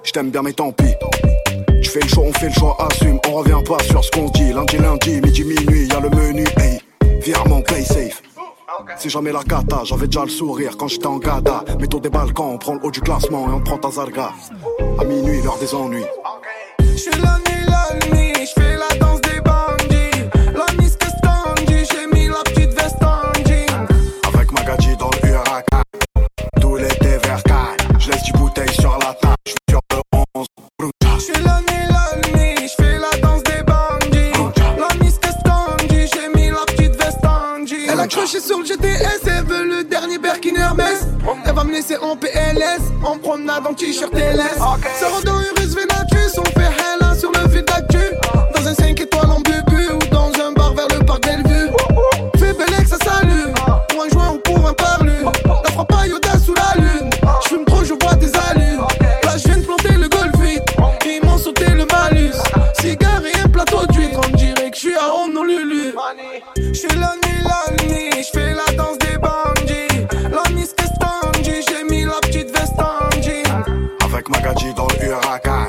Je 0.04 0.12
t'aime 0.12 0.30
bien, 0.30 0.42
mais 0.42 0.54
tant 0.54 0.74
pis. 0.74 0.94
Tu 1.82 1.90
fais 1.90 2.02
le 2.02 2.08
choix, 2.10 2.26
on 2.26 2.34
fait 2.34 2.50
le 2.50 2.54
choix, 2.54 2.76
assume, 2.90 3.20
on 3.30 3.34
revient 3.36 3.64
pas 3.66 3.82
sur 3.84 4.04
ce 4.04 4.12
qu'on 4.12 4.28
se 4.28 4.34
dit. 4.34 4.52
Lundi, 4.52 4.78
lundi, 4.78 5.22
midi, 5.22 5.44
minuit, 5.46 5.88
y 5.88 5.94
a 5.94 6.02
le 6.02 6.10
menu, 6.10 6.46
hey, 6.58 6.82
virement, 7.22 7.62
play 7.62 7.84
safe. 7.84 8.22
Si 8.98 9.10
jamais 9.10 9.32
la 9.32 9.44
gata, 9.44 9.82
j'avais 9.84 10.08
déjà 10.08 10.24
le 10.24 10.30
sourire 10.30 10.78
quand 10.78 10.88
j'étais 10.88 11.08
en 11.08 11.18
gada. 11.18 11.64
Mettons 11.80 12.00
des 12.00 12.10
balcons, 12.10 12.52
on 12.54 12.58
prend 12.58 12.74
le 12.76 12.80
haut 12.84 12.92
du 12.92 13.02
classement 13.02 13.48
et 13.50 13.54
on 13.54 13.62
prend 13.62 13.78
ta 13.78 13.92
zarga. 13.92 14.32
À 15.00 15.04
minuit, 15.04 15.42
l'heure 15.42 15.58
des 15.60 15.74
ennuis. 15.74 16.06
Je 16.80 16.96
suis 16.98 17.12
la 17.22 17.38
nuit, 17.40 17.66
la 17.68 18.08
nuit, 18.10 18.34
je 18.36 18.62
fais 18.62 18.76
la 18.76 18.98
danse 18.98 19.22
des 19.22 19.40
bandits. 19.42 20.30
La 20.54 20.74
mise 20.82 20.96
que 20.96 21.08
standy, 21.08 21.86
j'ai 21.92 22.08
mis 22.14 22.28
la 22.28 22.42
petite 22.46 22.74
veste 22.74 23.04
en. 23.04 24.30
Avec 24.34 24.52
ma 24.52 24.64
gadji 24.64 24.96
dans 24.98 25.10
le 25.10 25.30
huracan, 25.30 25.82
tout 26.62 26.76
l'été 26.76 27.18
vers 27.24 27.44
Cannes. 27.44 27.78
Je 28.00 28.12
laisse 28.12 28.24
du 28.24 28.32
bouteille 28.34 28.74
sur 28.74 28.98
la 28.98 29.14
table, 29.14 29.36
je 29.46 29.52
suis 29.52 29.60
sur 29.70 29.82
le 29.92 30.02
11. 30.36 30.48
suis 38.28 38.42
sur 38.42 38.60
le 38.60 38.66
GTS, 38.66 39.26
elle 39.26 39.46
veut 39.46 39.64
le 39.64 39.84
dernier 39.86 40.18
Berkin 40.18 40.56
Hermès. 40.56 41.06
Oh. 41.26 41.32
Elle 41.46 41.56
va 41.56 41.64
me 41.64 41.72
laisser 41.72 41.96
en 41.98 42.18
PLS, 42.18 42.82
en 43.04 43.18
promenade 43.18 43.66
en 43.66 43.74
t-shirt 43.74 44.14
LS. 44.14 44.60
Okay. 44.60 44.90
Ça 45.00 45.08
dans 45.24 45.40
une 45.40 45.57
avec 74.30 74.44
do 74.44 74.50
gadji 74.50 74.74
dans 74.74 74.88
le 74.88 75.67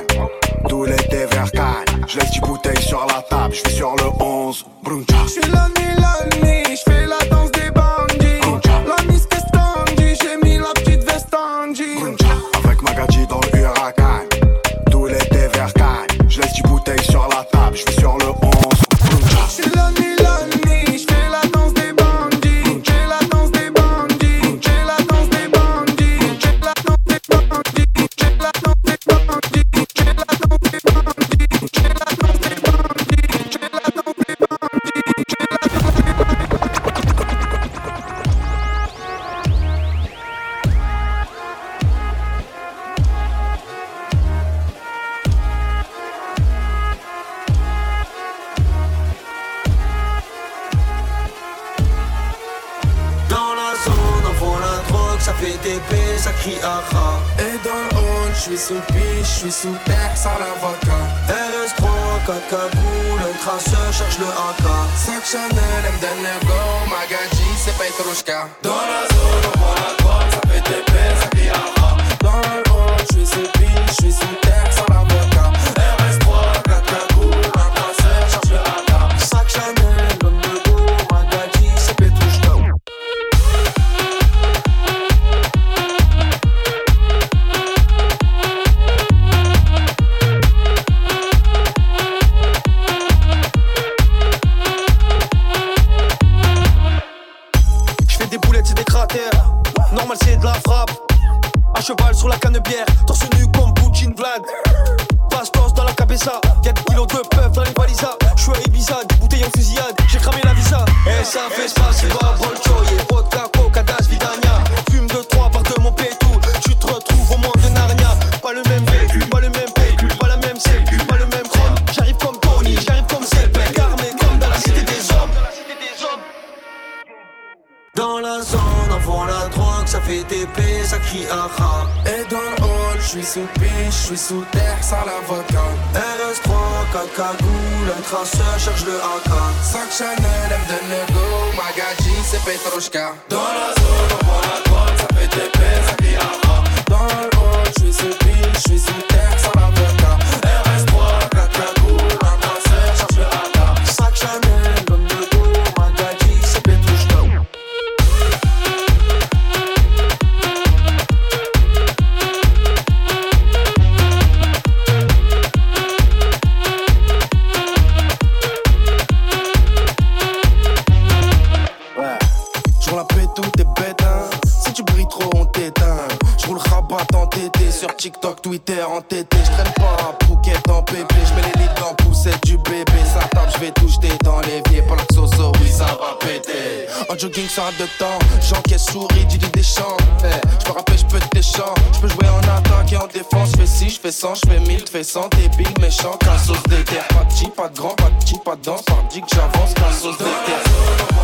Sur 187.49 187.65
un 187.65 187.71
de 187.73 187.87
temps, 187.99 188.19
j'encaisse 188.43 188.85
souris, 188.93 189.25
du 189.25 189.39
des 189.39 189.63
champs. 189.63 189.97
Je 190.23 190.67
peux 190.67 190.73
rapper, 190.73 190.99
je 190.99 191.07
peux 191.07 191.19
te 191.19 191.41
chants, 191.41 191.75
je 191.95 192.01
peux 192.01 192.09
jouer 192.09 192.29
en 192.29 192.41
attaque 192.41 192.93
et 192.93 192.97
en 192.99 193.07
défense, 193.07 193.53
je 193.53 193.63
fais 193.63 193.67
6, 193.67 193.95
je 193.95 194.01
fais 194.01 194.13
100, 194.13 194.35
je 194.35 194.41
fais 194.51 194.61
1000, 194.61 194.81
je 194.81 194.91
fais 194.91 195.03
100, 195.03 195.29
débile, 195.29 195.67
méchant, 195.81 196.13
qu'un 196.19 196.37
sauce 196.37 196.63
d'éther, 196.69 197.03
pas 197.09 197.25
de 197.25 197.35
chi, 197.35 197.49
pas 197.49 197.69
de 197.69 197.77
grand, 197.77 197.95
pas 197.95 198.11
de 198.11 198.27
chi, 198.27 198.35
pas 198.45 198.55
de 198.55 198.63
danse, 198.63 198.83
par 198.83 199.03
dit 199.11 199.23
que 199.23 199.29
j'avance, 199.35 199.73
qu'un 199.75 199.93
sauce 199.93 200.19
d'éther. 200.19 201.18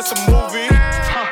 I'm 0.00 0.06
of 0.08 0.16
some 0.16 0.32
movie. 0.32 0.64
Huh. 1.12 1.28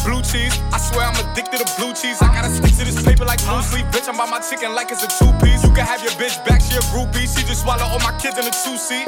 Blue 0.00 0.24
cheese, 0.24 0.56
I 0.72 0.80
swear 0.80 1.12
I'm 1.12 1.18
addicted 1.28 1.60
to 1.60 1.68
blue 1.76 1.92
cheese. 1.92 2.24
I 2.24 2.32
gotta 2.32 2.48
stick 2.48 2.72
to 2.80 2.84
this 2.88 2.96
paper 3.04 3.28
like 3.28 3.36
blue 3.44 3.60
sleep. 3.60 3.84
Bitch, 3.92 4.08
I'm 4.08 4.16
by 4.16 4.24
my 4.24 4.40
chicken 4.40 4.72
like 4.72 4.88
it's 4.88 5.04
a 5.04 5.10
two 5.20 5.28
piece. 5.44 5.60
You 5.60 5.68
can 5.76 5.84
have 5.84 6.00
your 6.00 6.16
bitch 6.16 6.40
back, 6.48 6.64
she 6.64 6.80
a 6.80 6.84
groupie. 6.88 7.28
She 7.28 7.44
just 7.44 7.68
swallow 7.68 7.84
all 7.84 8.00
my 8.00 8.16
kids 8.16 8.40
in 8.40 8.48
a 8.48 8.54
two 8.64 8.80
seat. 8.80 9.04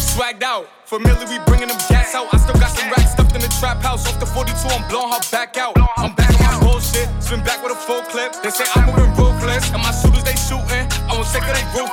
Swagged 0.00 0.42
out, 0.42 0.72
familiar, 0.88 1.28
we 1.28 1.36
bringing 1.44 1.68
them 1.68 1.76
gas 1.92 2.14
out. 2.14 2.32
I 2.32 2.40
still 2.40 2.56
got 2.56 2.72
some 2.72 2.88
racks 2.88 3.12
stuffed 3.12 3.36
in 3.36 3.44
the 3.44 3.52
trap 3.60 3.84
house. 3.84 4.08
Off 4.08 4.18
the 4.18 4.24
42, 4.24 4.56
I'm 4.72 4.88
blowing 4.88 5.12
her 5.12 5.20
back 5.28 5.58
out. 5.58 5.76
I'm 6.00 6.16
back 6.16 6.32
on 6.40 6.48
my 6.48 6.64
bullshit, 6.64 7.12
spin 7.20 7.44
back 7.44 7.60
with 7.60 7.76
a 7.76 7.80
full 7.84 8.00
clip. 8.08 8.32
They 8.40 8.48
say 8.48 8.64
I'm 8.72 8.88
moving 8.88 9.12
ruthless, 9.20 9.68
and 9.68 9.84
my 9.84 9.92
shooters 9.92 10.24
they 10.24 10.36
shooting. 10.40 10.88
I 11.04 11.12
won't 11.12 11.28
take 11.28 11.44
of 11.44 11.52
they 11.52 11.66
roof, 11.76 11.92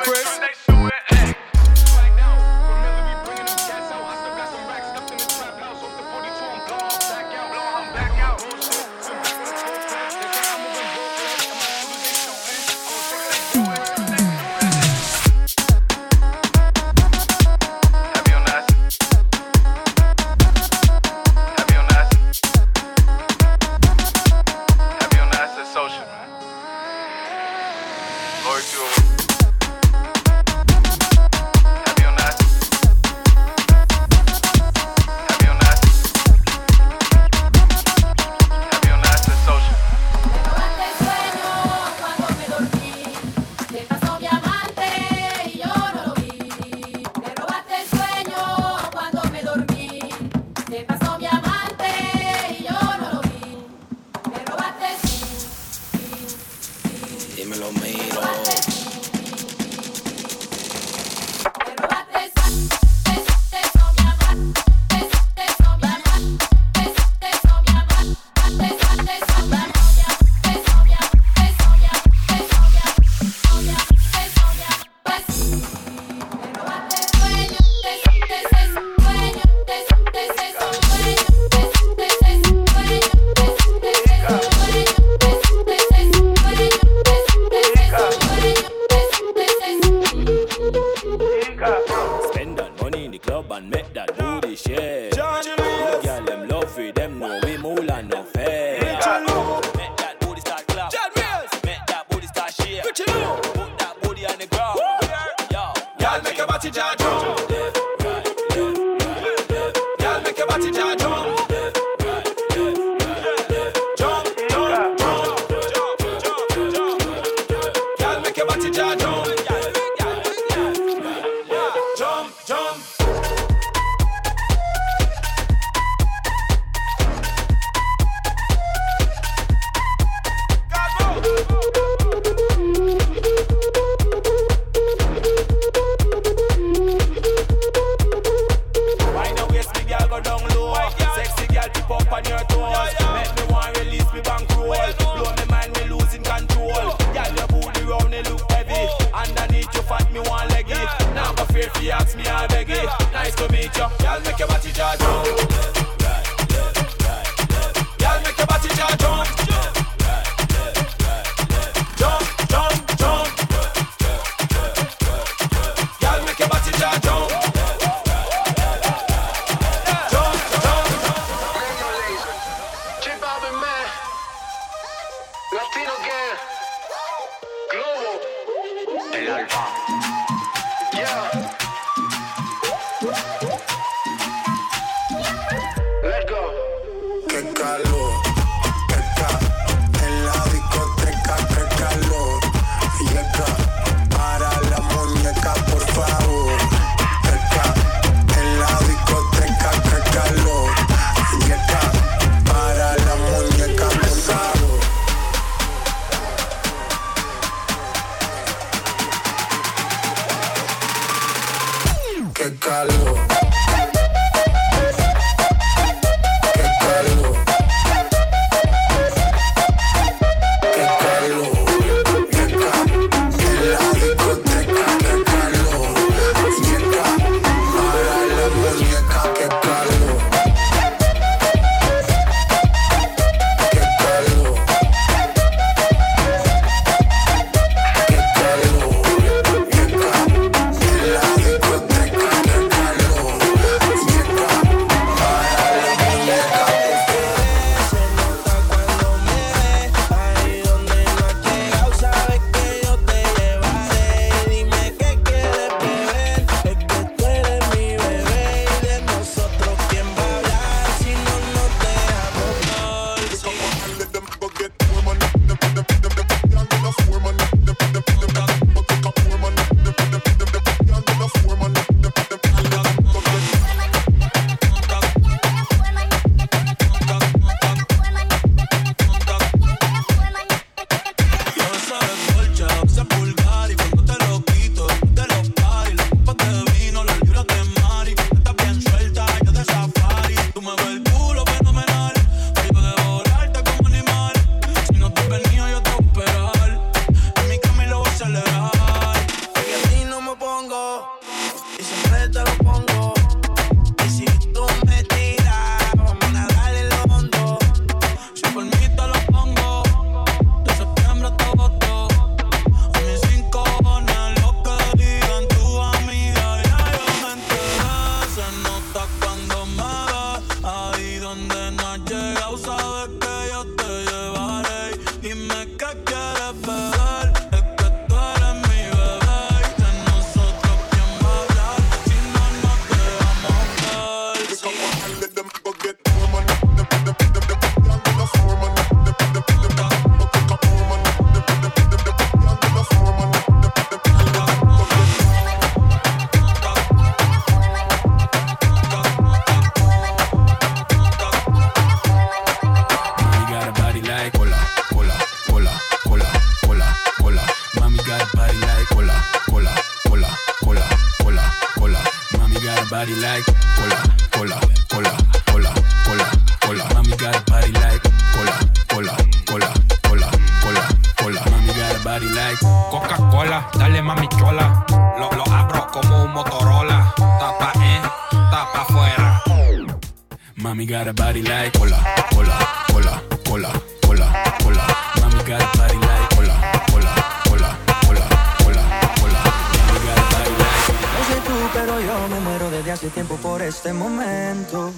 hace 392.91 393.10
tiempo 393.10 393.36
por 393.36 393.61
este 393.61 393.94
momento. 393.94 394.91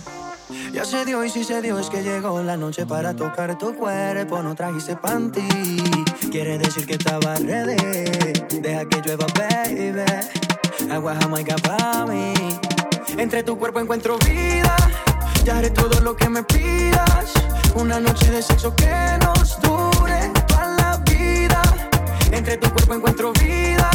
Ya 0.72 0.86
se 0.86 1.04
dio 1.04 1.24
y 1.26 1.30
si 1.30 1.44
se 1.44 1.62
dio 1.62 1.78
es 1.80 1.90
que 1.90 2.04
llegó 2.04 2.42
la 2.42 2.56
noche 2.56 2.86
para 2.86 3.14
tocar 3.14 3.58
tu 3.58 3.76
cuerpo. 3.76 4.42
No 4.42 4.56
trajiste 4.56 4.96
panty, 4.96 5.42
quiere 6.32 6.58
decir 6.58 6.86
que 6.86 6.94
estaba 6.94 7.36
ready. 7.36 7.76
Deja 8.62 8.86
que 8.86 9.02
llueva, 9.02 9.26
baby. 9.36 10.92
Agua 10.92 11.16
jamaica 11.22 11.56
para 11.58 12.06
mí. 12.06 12.34
Entre 13.18 13.44
tu 13.44 13.58
cuerpo 13.58 13.80
encuentro 13.80 14.18
vida. 14.20 14.76
Ya 15.44 15.58
haré 15.58 15.70
todo 15.70 16.00
lo 16.02 16.16
que 16.16 16.30
me 16.30 16.44
pidas. 16.44 17.34
Una 17.76 18.00
noche 18.00 18.32
de 18.32 18.42
sexo 18.42 18.76
que 18.76 18.94
nos 19.22 19.60
dure 19.62 20.32
toda 20.48 20.68
la 20.78 20.98
vida. 20.98 21.62
Entre 22.32 22.58
tu 22.58 22.70
cuerpo 22.72 22.94
encuentro 22.94 23.34
vida. 23.34 23.90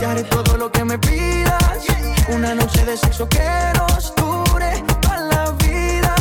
Ya 0.00 0.12
haré 0.12 0.22
todo 0.24 0.56
lo 0.56 0.72
que 0.72 0.82
me 0.82 0.98
pidas. 0.98 1.84
Una 2.28 2.54
noche 2.54 2.84
de 2.86 2.96
sexo 2.96 3.28
que 3.28 3.44
nos 3.76 4.14
dure 4.14 4.82
toda 5.02 5.20
la 5.20 5.50
vida. 5.52 6.14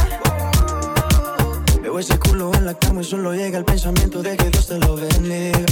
Veo 1.82 2.00
ese 2.00 2.20
culo 2.20 2.52
en 2.56 2.66
la 2.66 2.74
cama 2.74 3.02
y 3.02 3.06
solo 3.06 3.34
llega 3.34 3.58
el 3.58 3.64
pensamiento 3.64 4.22
de 4.22 4.36
que 4.36 4.50
Dios 4.50 4.68
te 4.68 4.78
lo 4.80 4.98
bendiga. 4.98 5.66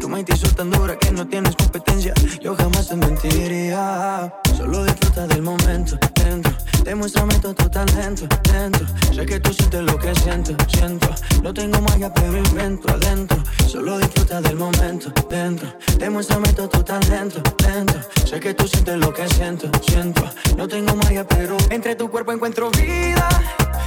Tu 0.00 0.08
mente 0.08 0.34
hizo 0.34 0.48
tan 0.54 0.70
dura 0.70 0.96
que 0.98 1.10
no 1.12 1.26
tienes 1.26 1.54
competencia. 1.56 2.12
Yo 2.40 2.54
jamás 2.56 2.88
te 2.88 2.96
mentiría. 2.96 4.32
Solo 4.56 4.84
disfruta 4.84 5.26
del 5.26 5.42
momento 5.42 5.98
dentro. 6.14 6.52
Demuéstrame 6.84 7.34
todo 7.38 7.54
tu 7.54 7.68
talento 7.68 8.26
dentro. 8.42 8.86
Sé 9.14 9.24
que 9.24 9.38
tú 9.38 9.52
sientes 9.52 9.82
lo 9.82 9.98
que 9.98 10.14
siento, 10.16 10.56
siento. 10.68 11.08
No 11.42 11.54
tengo 11.54 11.80
magia, 11.80 12.12
pero 12.12 12.36
invento 12.36 12.92
adentro. 12.92 13.38
Solo 13.66 13.98
disfruta 13.98 14.40
del 14.40 14.56
momento 14.56 15.12
dentro. 15.30 15.68
Demuéstrame 15.98 16.52
todo 16.52 16.68
tu 16.68 16.82
talento 16.82 17.40
dentro. 17.58 18.00
Sé 18.24 18.40
que 18.40 18.54
tú 18.54 18.66
sientes 18.66 18.96
lo 18.98 19.12
que 19.12 19.28
siento, 19.28 19.70
siento. 19.86 20.22
No 20.56 20.66
tengo 20.66 20.96
magia, 20.96 21.26
pero 21.26 21.56
entre 21.70 21.94
tu 21.94 22.10
cuerpo 22.10 22.32
encuentro 22.32 22.70
vida. 22.70 23.28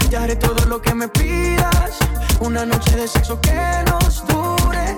Ya 0.10 0.24
haré 0.24 0.36
todo 0.36 0.66
lo 0.66 0.82
que 0.82 0.94
me 0.94 1.08
pidas. 1.10 1.98
Una 2.40 2.66
noche 2.66 2.96
de 2.96 3.08
sexo 3.08 3.40
que 3.42 3.60
nos 3.88 4.26
dure. 4.28 4.98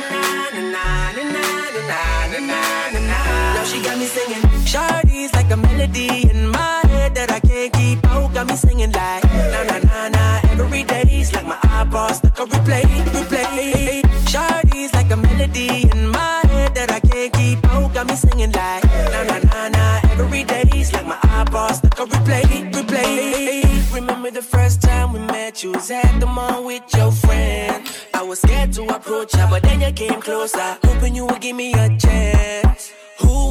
got 3.83 3.97
me 3.97 4.05
singing. 4.05 4.65
Shardy's 4.65 5.33
like 5.33 5.49
a 5.51 5.57
melody 5.57 6.29
in 6.29 6.49
my 6.49 6.81
head 6.87 7.15
that 7.15 7.31
I 7.31 7.39
can't 7.39 7.73
keep 7.73 8.05
out. 8.05 8.33
Got 8.33 8.47
me 8.47 8.55
singing 8.55 8.91
like 8.91 9.23
na 9.23 9.63
na 9.63 9.77
na 9.79 10.09
na. 10.09 10.39
Every 10.51 10.83
day's 10.83 11.33
like 11.33 11.45
my 11.45 11.57
iPod 11.79 12.13
stuck 12.13 12.39
on 12.39 12.47
replay, 12.49 12.83
replay. 13.15 14.29
Shardy's 14.29 14.93
like 14.93 15.11
a 15.11 15.17
melody 15.17 15.89
in 15.91 16.09
my 16.09 16.41
head 16.47 16.75
that 16.75 16.91
I 16.91 16.99
can't 16.99 17.33
keep 17.33 17.65
out. 17.71 17.93
Got 17.93 18.07
me 18.07 18.15
singing 18.15 18.51
like 18.51 18.83
na 19.13 19.23
na 19.23 19.39
na 19.39 19.69
na. 19.69 19.99
Every 20.19 20.43
day's 20.43 20.93
like 20.93 21.05
my 21.05 21.17
iPod 21.41 21.73
stuck 21.73 21.99
on 21.99 22.07
replay, 22.09 22.71
replay. 22.71 23.93
Remember 23.93 24.31
the 24.31 24.41
first 24.41 24.81
time 24.81 25.13
we 25.13 25.19
met? 25.19 25.63
You 25.63 25.71
was 25.71 25.91
at 25.91 26.19
the 26.19 26.25
mall 26.27 26.65
with 26.65 26.83
your 26.95 27.11
friend. 27.11 27.87
I 28.13 28.23
was 28.23 28.39
scared 28.39 28.73
to 28.73 28.83
approach 28.83 29.33
her, 29.35 29.47
but 29.49 29.63
then 29.63 29.81
you 29.81 29.91
came 29.91 30.21
closer, 30.21 30.77
hoping 30.83 31.15
you 31.15 31.25
would 31.25 31.41
give 31.41 31.55
me 31.55 31.73
a 31.73 31.89
chance. 31.97 32.90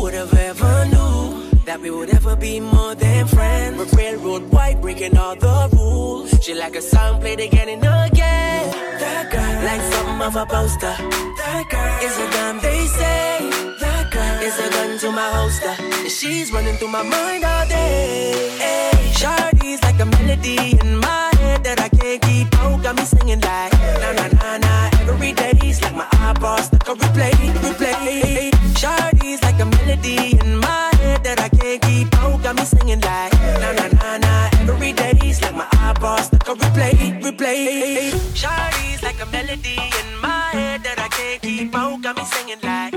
Who 0.01 0.05
would 0.05 0.15
have 0.15 0.33
ever 0.33 0.87
knew 0.87 1.51
that 1.67 1.79
we 1.79 1.91
would 1.91 2.09
ever 2.09 2.35
be 2.35 2.59
more 2.59 2.95
than 2.95 3.27
friends? 3.27 3.77
We're 3.77 3.99
railroad 3.99 4.51
white, 4.51 4.81
breaking 4.81 5.19
all 5.19 5.37
the 5.37 5.69
rules. 5.77 6.31
She 6.43 6.55
like 6.55 6.75
a 6.75 6.81
song 6.81 7.21
played 7.21 7.39
again 7.39 7.69
and 7.69 7.85
again. 7.85 8.71
That 8.99 9.31
girl, 9.31 9.55
like 9.69 9.83
something 9.93 10.23
of 10.27 10.37
a 10.37 10.47
poster. 10.47 10.95
That 11.41 11.65
girl 11.69 11.95
is 12.07 12.17
a 12.17 12.31
gun, 12.33 12.61
they 12.61 12.87
say. 12.87 13.51
That 13.81 14.11
girl 14.11 14.41
is 14.49 14.59
a 14.59 14.71
gun 14.71 14.99
to 15.01 15.13
my 15.13 15.29
holster. 15.37 15.75
And 15.79 16.11
she's 16.11 16.51
running 16.51 16.77
through 16.77 16.89
my 16.89 17.03
mind 17.03 17.45
all 17.45 17.69
day. 17.69 18.57
Hey, 18.57 19.13
Shardy's 19.13 19.83
like 19.83 20.01
a 20.01 20.07
melody 20.07 20.79
in 20.81 20.97
my 20.97 21.31
head 21.41 21.63
that 21.65 21.79
I 21.79 21.91
can't 21.91 22.23
keep 22.23 22.49
out. 22.59 22.83
Got 22.83 22.97
me 22.97 23.05
singing 23.05 23.41
like 23.41 23.73
na 24.01 24.13
na 24.13 24.29
na 24.29 24.57
na. 24.57 24.90
Every 25.11 25.33
day's 25.33 25.83
like 25.83 25.95
my 25.95 26.07
iPod 26.31 26.61
stuck 26.63 26.89
on 26.89 26.97
replay, 26.99 27.33
replay. 27.65 28.51
Shardy's 28.79 29.43
like 29.43 29.59
a 29.61 29.67
melody 29.67 30.39
in 30.39 30.59
my 30.59 30.91
head 31.03 31.25
that 31.25 31.41
I 31.41 31.49
can't 31.49 31.83
keep 31.83 32.15
out. 32.19 32.43
Got 32.43 32.57
me 32.57 32.65
singing 32.65 33.01
like 33.01 33.33
na 33.63 33.73
na 33.73 33.87
na 33.89 34.19
na. 34.19 34.51
Every 34.71 34.93
day's 34.93 35.43
like 35.43 35.57
my 35.57 35.67
iPod 35.91 36.23
stuck 36.23 36.49
on 36.49 36.57
replay, 36.59 37.21
replay. 37.23 38.13
Shardy's 38.35 39.03
like 39.03 39.21
a 39.21 39.27
melody 39.27 39.79
in 40.01 40.09
my 40.23 40.49
head 40.55 40.83
that 40.85 40.99
I 40.99 41.09
can't 41.09 41.43
keep 41.43 41.75
out. 41.75 42.01
Got 42.03 42.17
me 42.17 42.25
singing 42.25 42.61
like 42.63 42.90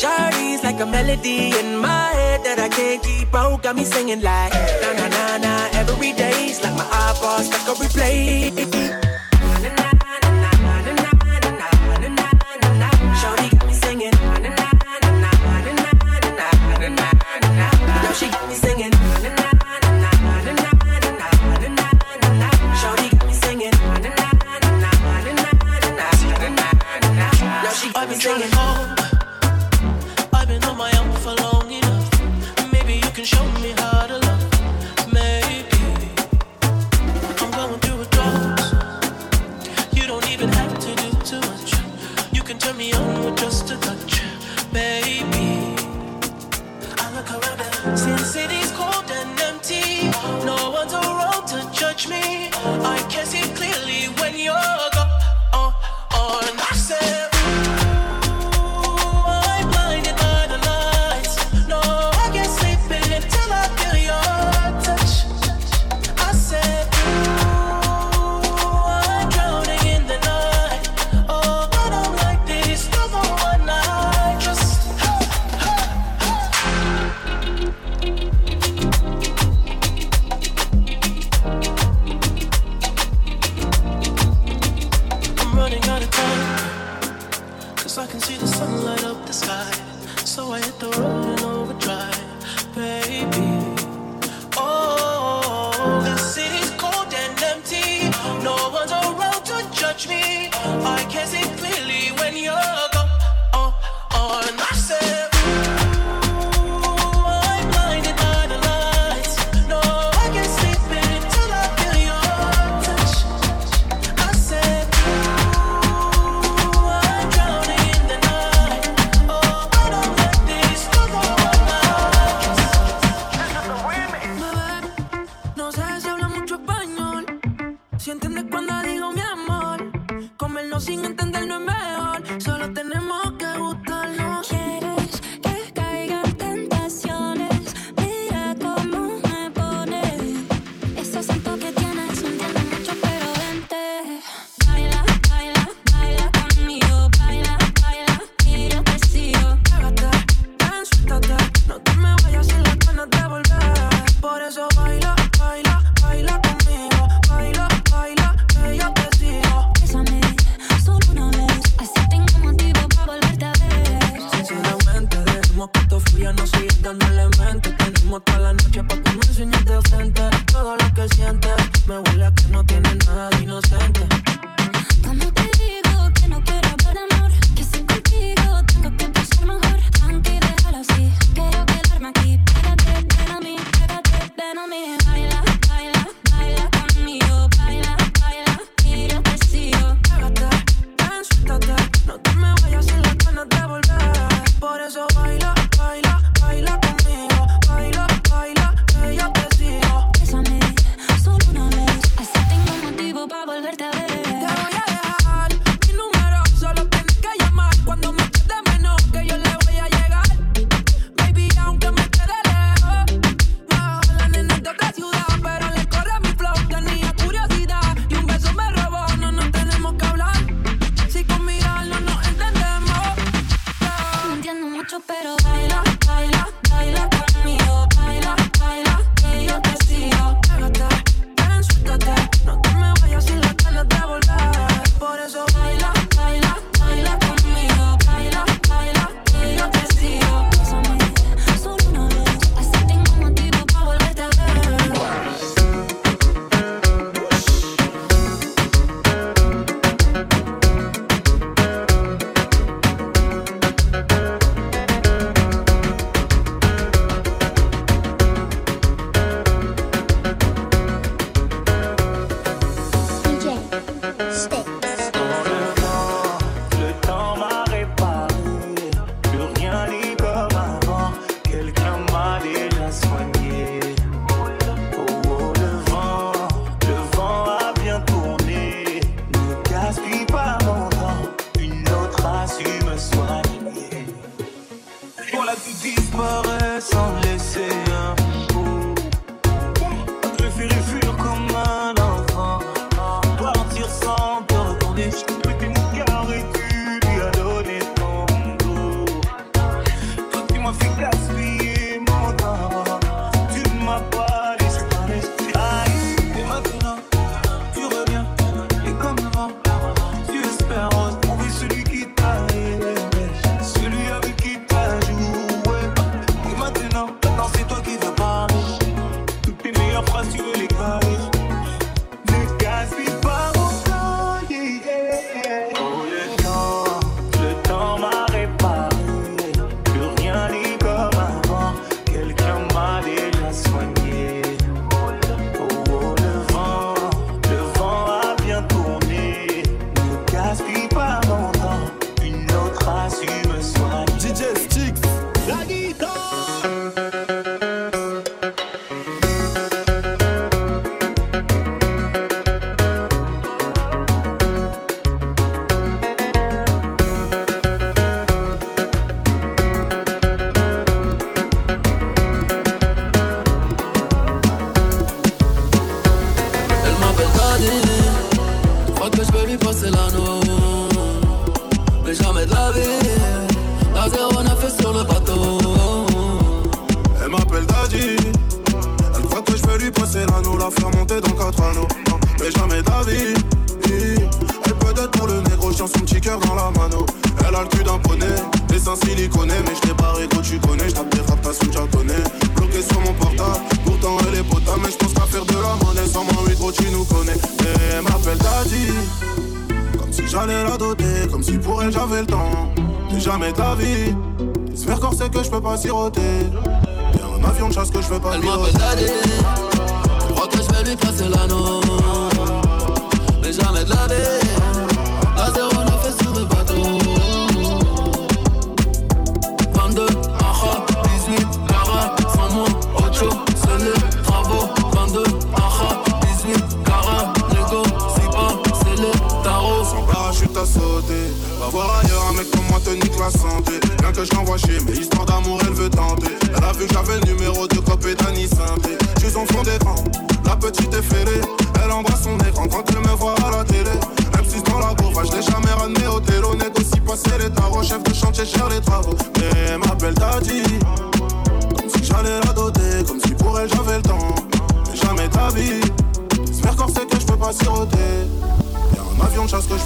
Shardy's 0.00 0.62
like 0.62 0.80
a 0.80 0.86
melody 0.86 1.52
in 1.58 1.76
my 1.76 2.08
head 2.14 2.42
that 2.44 2.58
I 2.58 2.70
can't 2.70 3.02
keep 3.02 3.34
out. 3.34 3.62
Got 3.62 3.76
me 3.76 3.84
singing 3.84 4.22
like 4.22 4.50
na 4.80 4.94
na 4.94 5.08
na 5.08 5.36
na. 5.36 5.68
Every 5.76 6.14
day's 6.14 6.62
like 6.62 6.72
my 6.72 6.84
iPod 6.84 7.44
stuck 7.44 7.68
on 7.68 7.76
replay. 7.76 9.09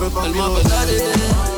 fais 0.05 0.15
pas 0.15 0.31
piloter 0.31 1.54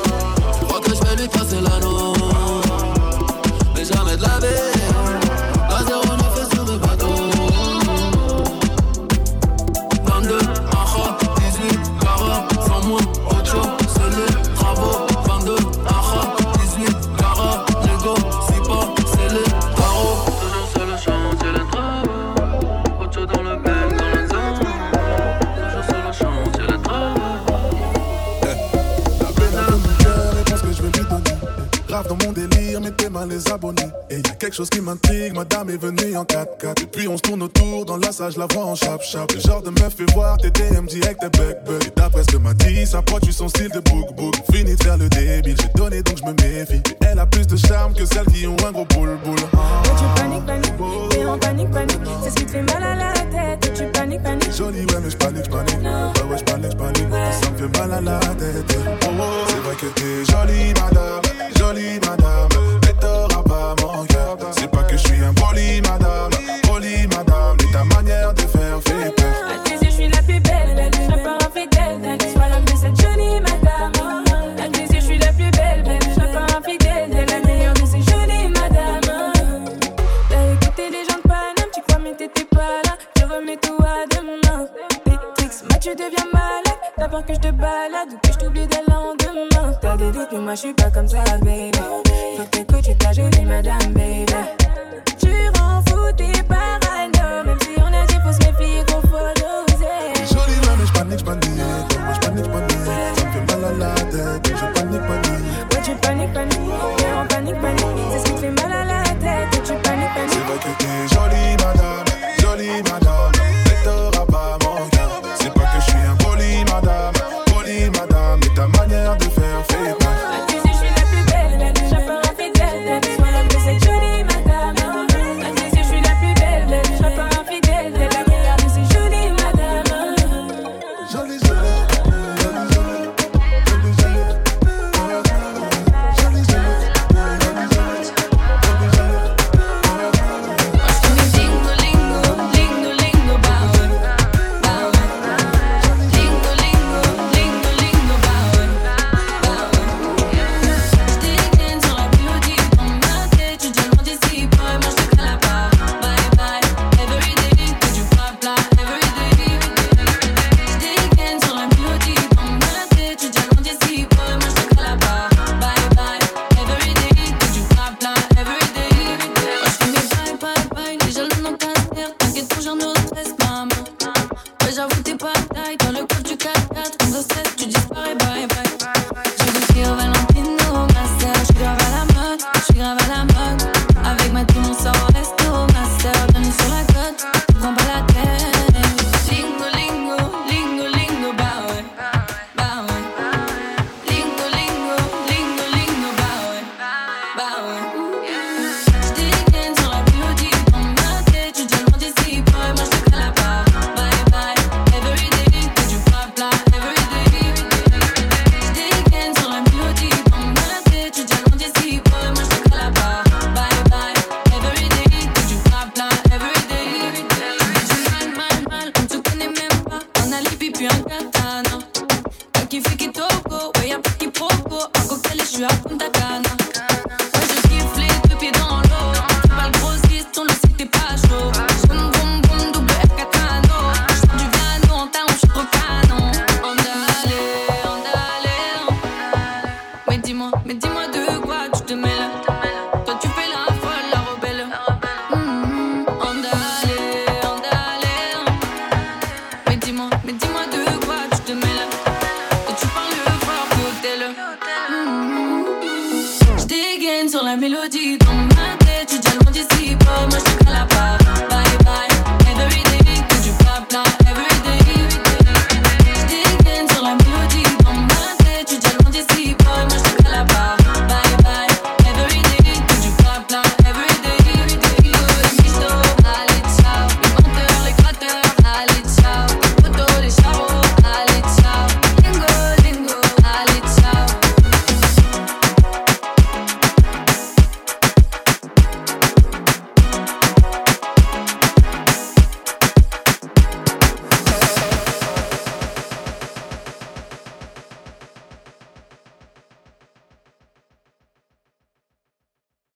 je 38.31 38.39
la 38.39 38.47
vois 38.47 38.65
en 38.65 38.74
chap 38.74 39.03
chap. 39.03 39.31
Le 39.32 39.40
genre 39.40 39.62
de 39.62 39.70
meuf 39.70 39.94
fait 39.94 40.11
voir 40.12 40.36
tes 40.39 40.51